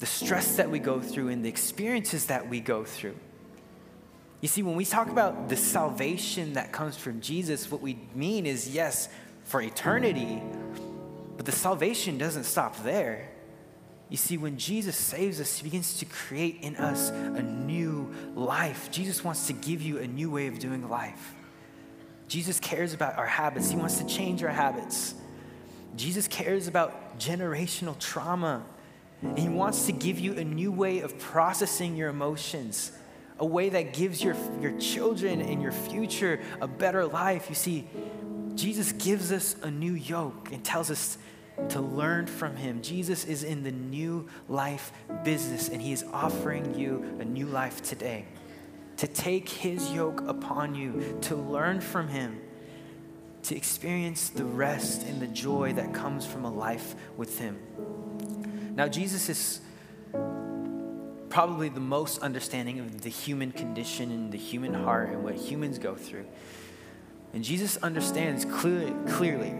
the 0.00 0.06
stress 0.06 0.56
that 0.56 0.68
we 0.68 0.80
go 0.80 1.00
through 1.00 1.28
and 1.28 1.44
the 1.44 1.48
experiences 1.48 2.26
that 2.26 2.48
we 2.48 2.58
go 2.58 2.84
through. 2.84 3.14
You 4.40 4.48
see, 4.48 4.64
when 4.64 4.74
we 4.74 4.84
talk 4.84 5.08
about 5.08 5.48
the 5.48 5.56
salvation 5.56 6.54
that 6.54 6.72
comes 6.72 6.96
from 6.96 7.20
Jesus, 7.20 7.70
what 7.70 7.80
we 7.80 7.96
mean 8.12 8.44
is 8.44 8.68
yes, 8.68 9.08
for 9.44 9.62
eternity, 9.62 10.42
but 11.36 11.46
the 11.46 11.52
salvation 11.52 12.18
doesn't 12.18 12.44
stop 12.44 12.76
there. 12.82 13.30
You 14.08 14.16
see, 14.16 14.36
when 14.36 14.58
Jesus 14.58 14.96
saves 14.96 15.40
us, 15.40 15.58
he 15.58 15.62
begins 15.62 15.98
to 15.98 16.06
create 16.06 16.58
in 16.62 16.74
us 16.74 17.10
a 17.10 17.42
new 17.42 18.12
life. 18.34 18.90
Jesus 18.90 19.22
wants 19.22 19.46
to 19.46 19.52
give 19.52 19.80
you 19.80 19.98
a 19.98 20.08
new 20.08 20.28
way 20.28 20.48
of 20.48 20.58
doing 20.58 20.88
life. 20.88 21.36
Jesus 22.28 22.60
cares 22.60 22.92
about 22.92 23.16
our 23.18 23.26
habits, 23.26 23.70
he 23.70 23.76
wants 23.76 23.98
to 23.98 24.06
change 24.06 24.44
our 24.44 24.50
habits. 24.50 25.14
Jesus 25.96 26.28
cares 26.28 26.68
about 26.68 27.18
generational 27.18 27.98
trauma, 27.98 28.64
and 29.22 29.38
he 29.38 29.48
wants 29.48 29.86
to 29.86 29.92
give 29.92 30.20
you 30.20 30.34
a 30.34 30.44
new 30.44 30.70
way 30.70 31.00
of 31.00 31.18
processing 31.18 31.96
your 31.96 32.10
emotions, 32.10 32.92
a 33.38 33.46
way 33.46 33.70
that 33.70 33.94
gives 33.94 34.22
your, 34.22 34.36
your 34.60 34.78
children 34.78 35.40
and 35.40 35.60
your 35.60 35.72
future 35.72 36.40
a 36.60 36.68
better 36.68 37.06
life. 37.06 37.46
You 37.48 37.54
see, 37.54 37.88
Jesus 38.54 38.92
gives 38.92 39.32
us 39.32 39.56
a 39.62 39.70
new 39.70 39.94
yoke 39.94 40.50
and 40.52 40.62
tells 40.64 40.90
us 40.90 41.18
to 41.70 41.80
learn 41.80 42.26
from 42.26 42.56
him. 42.56 42.82
Jesus 42.82 43.24
is 43.24 43.42
in 43.42 43.64
the 43.64 43.72
new 43.72 44.28
life 44.48 44.92
business, 45.24 45.68
and 45.68 45.80
he 45.80 45.92
is 45.92 46.04
offering 46.12 46.78
you 46.78 47.16
a 47.18 47.24
new 47.24 47.46
life 47.46 47.82
today. 47.82 48.26
To 48.98 49.06
take 49.06 49.48
his 49.48 49.92
yoke 49.92 50.22
upon 50.28 50.74
you, 50.74 51.18
to 51.22 51.36
learn 51.36 51.80
from 51.80 52.08
him, 52.08 52.40
to 53.44 53.56
experience 53.56 54.28
the 54.30 54.44
rest 54.44 55.06
and 55.06 55.20
the 55.20 55.26
joy 55.26 55.72
that 55.74 55.94
comes 55.94 56.26
from 56.26 56.44
a 56.44 56.52
life 56.52 56.94
with 57.16 57.38
him. 57.38 57.58
Now, 58.74 58.88
Jesus 58.88 59.28
is 59.28 59.60
probably 61.28 61.68
the 61.68 61.80
most 61.80 62.18
understanding 62.20 62.80
of 62.80 63.02
the 63.02 63.08
human 63.08 63.52
condition 63.52 64.10
and 64.10 64.32
the 64.32 64.38
human 64.38 64.74
heart 64.74 65.10
and 65.10 65.22
what 65.22 65.34
humans 65.34 65.78
go 65.78 65.94
through. 65.94 66.26
And 67.32 67.44
Jesus 67.44 67.76
understands 67.78 68.44
clearly, 68.44 68.94
clearly 69.08 69.54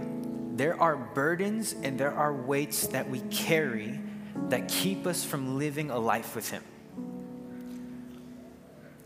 there 0.54 0.80
are 0.80 0.96
burdens 0.96 1.74
and 1.82 1.98
there 1.98 2.12
are 2.12 2.32
weights 2.32 2.88
that 2.88 3.08
we 3.08 3.20
carry 3.30 4.00
that 4.48 4.68
keep 4.68 5.06
us 5.06 5.24
from 5.24 5.58
living 5.58 5.90
a 5.90 5.98
life 5.98 6.34
with 6.34 6.50
Him. 6.50 6.62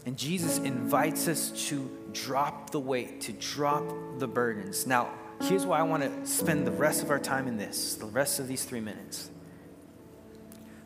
And 0.05 0.17
Jesus 0.19 0.59
invites 0.59 1.29
us 1.29 1.51
to 1.69 1.91
drop 2.13 2.71
the 2.71 2.81
weight, 2.81 3.21
to 3.23 3.33
drop 3.33 3.85
the 4.19 4.27
burdens. 4.27 4.87
Now, 4.87 5.11
here's 5.43 5.65
why 5.65 5.79
I 5.79 5.83
want 5.83 6.03
to 6.03 6.27
spend 6.27 6.67
the 6.67 6.73
rest 6.73 7.03
of 7.03 7.11
our 7.11 7.21
time 7.21 7.47
in 7.47 7.57
this, 7.57 7.95
the 7.95 8.07
rest 8.07 8.41
of 8.41 8.49
these 8.49 8.65
three 8.65 8.81
minutes. 8.81 9.31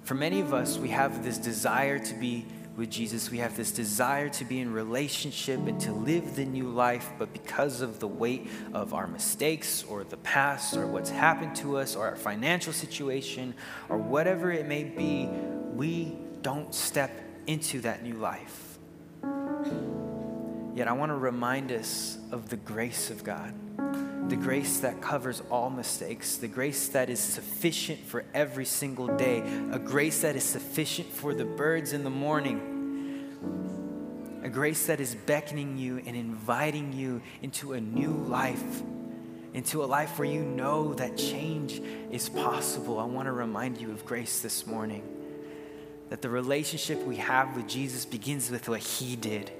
For 0.03 0.15
many 0.15 0.41
of 0.41 0.55
us, 0.55 0.79
we 0.79 0.91
have 0.91 1.25
this 1.25 1.39
desire 1.39 1.99
to 1.99 2.15
be 2.15 2.47
with 2.77 2.91
Jesus, 2.91 3.31
we 3.31 3.39
have 3.39 3.57
this 3.57 3.73
desire 3.73 4.29
to 4.29 4.45
be 4.45 4.61
in 4.61 4.71
relationship 4.71 5.59
and 5.67 5.81
to 5.81 5.93
live 5.93 6.37
the 6.37 6.45
new 6.45 6.69
life, 6.69 7.11
but 7.19 7.33
because 7.33 7.81
of 7.81 8.01
the 8.01 8.07
weight 8.07 8.51
of 8.75 8.93
our 8.93 9.07
mistakes 9.07 9.83
or 9.85 10.05
the 10.05 10.19
past 10.19 10.77
or 10.77 10.87
what's 10.87 11.09
happened 11.09 11.57
to 11.57 11.79
us 11.79 11.97
or 11.97 12.07
our 12.07 12.17
financial 12.17 12.75
situation 12.75 13.55
or 13.89 13.97
whatever 13.97 14.53
it 14.53 14.67
may 14.67 14.85
be, 14.85 15.27
we 15.75 16.19
don't 16.43 16.75
step 16.75 17.11
into 17.47 17.81
that 17.81 18.03
new 18.03 18.15
life. 18.15 18.66
Yet 20.77 20.89
I 20.89 20.93
want 20.93 21.09
to 21.11 21.17
remind 21.17 21.73
us 21.73 22.19
of 22.31 22.51
the 22.51 22.59
grace 22.59 23.11
of 23.11 23.25
God 23.25 23.53
the 24.29 24.37
grace 24.37 24.81
that 24.81 25.01
covers 25.01 25.41
all 25.53 25.71
mistakes, 25.71 26.37
the 26.37 26.49
grace 26.49 26.89
that 26.89 27.09
is 27.09 27.21
sufficient 27.21 28.01
for 28.01 28.25
every 28.35 28.65
single 28.65 29.07
day, 29.17 29.39
a 29.71 29.79
grace 29.79 30.23
that 30.23 30.35
is 30.35 30.43
sufficient 30.43 31.09
for 31.09 31.33
the 31.33 31.45
birds 31.45 31.93
in 31.93 32.03
the 32.03 32.11
morning, 32.11 33.31
a 34.43 34.49
grace 34.49 34.87
that 34.87 34.99
is 34.99 35.15
beckoning 35.15 35.79
you 35.79 36.03
and 36.05 36.17
inviting 36.17 36.93
you 36.93 37.23
into 37.41 37.75
a 37.75 37.81
new 37.81 38.11
life, 38.11 38.83
into 39.55 39.85
a 39.85 39.87
life 39.87 40.19
where 40.19 40.29
you 40.29 40.43
know 40.43 40.93
that 40.95 41.17
change 41.17 41.81
is 42.11 42.29
possible. 42.29 42.99
I 42.99 43.05
want 43.05 43.27
to 43.27 43.33
remind 43.33 43.81
you 43.81 43.93
of 43.93 44.05
grace 44.05 44.41
this 44.41 44.67
morning. 44.67 45.05
That 46.09 46.21
the 46.21 46.31
relationship 46.31 47.01
we 47.05 47.17
have 47.17 47.55
with 47.55 47.69
Jesus 47.69 48.05
begins 48.05 48.51
with 48.51 48.69
what 48.69 48.81
he 48.81 49.15
did. 49.15 49.53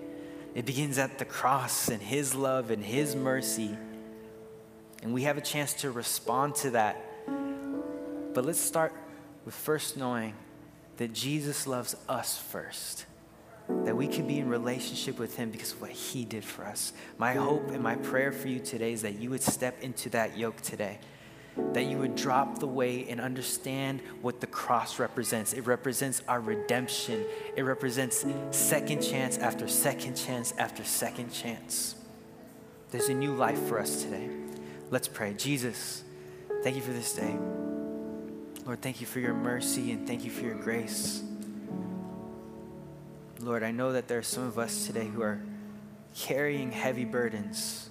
It 0.57 0.65
begins 0.65 0.97
at 0.97 1.19
the 1.19 1.27
cross 1.27 1.91
and 1.91 2.01
his 2.01 2.35
love 2.35 2.71
and 2.71 2.83
his 2.83 3.15
mercy. 3.15 3.77
And 5.03 5.13
we 5.13 5.25
have 5.25 5.37
a 5.37 5.43
chance 5.43 5.75
to 5.75 5.91
respond 5.91 6.55
to 6.57 6.71
that. 6.71 6.97
But 8.33 8.47
let's 8.47 8.59
start 8.59 8.95
with 9.45 9.55
first 9.55 9.99
knowing 9.99 10.33
that 10.97 11.13
Jesus 11.13 11.67
loves 11.67 11.95
us 12.09 12.39
first. 12.39 13.05
That 13.85 13.99
we 13.99 14.09
can 14.09 14.27
be 14.27 14.39
in 14.39 14.49
relationship 14.49 15.19
with 15.19 15.37
Him 15.37 15.51
because 15.51 15.73
of 15.73 15.83
what 15.83 15.91
He 15.91 16.25
did 16.25 16.45
for 16.45 16.65
us. 16.65 16.95
My 17.19 17.35
hope 17.35 17.71
and 17.73 17.83
my 17.83 17.97
prayer 17.97 18.33
for 18.33 18.49
you 18.49 18.61
today 18.61 18.93
is 18.93 19.03
that 19.03 19.21
you 19.21 19.29
would 19.31 19.43
step 19.43 19.83
into 19.83 20.09
that 20.11 20.39
yoke 20.39 20.63
today. 20.63 21.01
That 21.73 21.85
you 21.85 21.99
would 21.99 22.17
drop 22.17 22.59
the 22.59 22.67
weight 22.67 23.07
and 23.09 23.21
understand 23.21 24.01
what 24.23 24.41
the 24.41 24.47
cross 24.47 24.99
represents. 24.99 25.53
It 25.53 25.67
represents 25.67 26.23
our 26.29 26.41
redemption, 26.41 27.25
it 27.57 27.63
represents 27.63 28.25
second 28.51 29.03
chance 29.03 29.39
after 29.39 29.67
second 29.69 30.15
chance 30.15 30.53
after 30.59 30.85
second 30.85 31.33
chance. 31.33 31.95
There's 32.91 33.09
a 33.09 33.15
new 33.15 33.35
life 33.35 33.61
for 33.67 33.81
us 33.81 34.03
today. 34.03 34.29
Let's 34.91 35.09
pray. 35.09 35.35
Jesus, 35.35 36.05
thank 36.63 36.77
you 36.77 36.83
for 36.83 36.93
this 36.93 37.15
day. 37.15 37.37
Lord, 38.65 38.81
thank 38.81 39.01
you 39.01 39.07
for 39.07 39.21
your 39.21 39.35
mercy 39.35 39.93
and 39.93 40.07
thank 40.07 40.25
you 40.25 40.31
for 40.31 40.45
your 40.45 40.55
grace. 40.55 41.23
Lord, 43.41 43.63
I 43.63 43.71
know 43.71 43.93
that 43.93 44.09
there 44.09 44.19
are 44.19 44.23
some 44.23 44.45
of 44.45 44.59
us 44.59 44.87
today 44.87 45.07
who 45.07 45.23
are 45.23 45.41
carrying 46.17 46.73
heavy 46.73 47.05
burdens, 47.05 47.91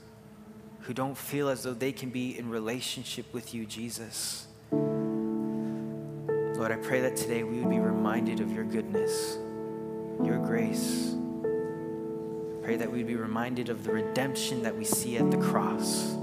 who 0.86 0.93
don't 0.93 1.17
feel 1.17 1.50
as 1.50 1.63
though 1.63 1.74
they 1.74 1.91
can 1.91 2.12
be 2.12 2.38
in 2.38 2.48
relationship 2.48 3.26
with 3.34 3.56
you, 3.56 3.65
Jesus. 3.65 4.45
Lord, 4.71 6.71
I 6.71 6.76
pray 6.76 7.02
that 7.02 7.15
today 7.15 7.43
we 7.43 7.60
would 7.60 7.71
be 7.71 7.80
reminded 7.80 8.39
of 8.39 8.52
your 8.52 8.63
goodness, 8.63 9.39
your 10.24 10.38
grace. 10.38 11.15
Pray 12.62 12.76
that 12.76 12.91
we'd 12.91 13.08
be 13.08 13.15
reminded 13.15 13.69
of 13.69 13.84
the 13.84 13.91
redemption 13.91 14.62
that 14.62 14.76
we 14.76 14.86
see 14.86 15.17
at 15.17 15.32
the 15.32 15.38
cross. 15.38 16.13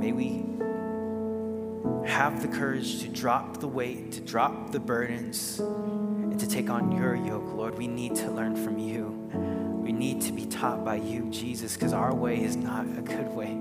May 0.00 0.10
we 0.10 0.44
have 2.08 2.42
the 2.42 2.48
courage 2.48 3.00
to 3.02 3.08
drop 3.08 3.60
the 3.60 3.68
weight, 3.68 4.10
to 4.12 4.20
drop 4.20 4.72
the 4.72 4.80
burdens, 4.80 5.60
and 5.60 6.40
to 6.40 6.48
take 6.48 6.68
on 6.68 6.90
your 6.90 7.14
yoke, 7.14 7.54
Lord. 7.54 7.78
We 7.78 7.86
need 7.86 8.16
to 8.16 8.30
learn 8.30 8.56
from 8.56 8.78
you. 8.78 9.59
We 9.82 9.92
need 9.92 10.20
to 10.22 10.32
be 10.32 10.46
taught 10.46 10.84
by 10.84 10.96
you, 10.96 11.28
Jesus, 11.30 11.74
because 11.74 11.92
our 11.92 12.14
way 12.14 12.42
is 12.42 12.56
not 12.56 12.84
a 12.86 13.02
good 13.02 13.28
way. 13.28 13.56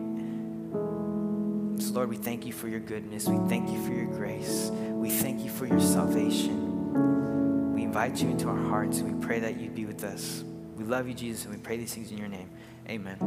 So, 1.82 1.94
Lord, 1.94 2.10
we 2.10 2.18
thank 2.18 2.46
you 2.46 2.54
for 2.54 2.68
your 2.68 2.82
goodness. 2.82 3.28
We 3.28 3.38
thank 3.48 3.70
you 3.72 3.82
for 3.86 3.94
your 3.94 4.06
grace. 4.06 4.70
We 4.92 5.10
thank 5.10 5.44
you 5.44 5.50
for 5.50 5.66
your 5.66 5.80
salvation. 5.80 7.74
We 7.74 7.84
invite 7.84 8.22
you 8.22 8.30
into 8.30 8.50
our 8.50 8.58
hearts 8.58 9.00
and 9.00 9.16
we 9.16 9.26
pray 9.26 9.40
that 9.40 9.58
you'd 9.58 9.76
be 9.76 9.86
with 9.86 10.04
us. 10.04 10.44
We 10.76 10.84
love 10.84 11.08
you, 11.08 11.14
Jesus, 11.14 11.46
and 11.46 11.54
we 11.54 11.60
pray 11.62 11.78
these 11.78 11.94
things 11.94 12.12
in 12.12 12.18
your 12.18 12.28
name. 12.28 12.50
Amen. 12.90 13.18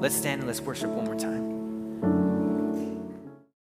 Let's 0.00 0.16
stand 0.16 0.40
and 0.40 0.48
let's 0.48 0.60
worship 0.60 0.90
one 0.90 1.04
more 1.04 1.18
time. 1.18 1.59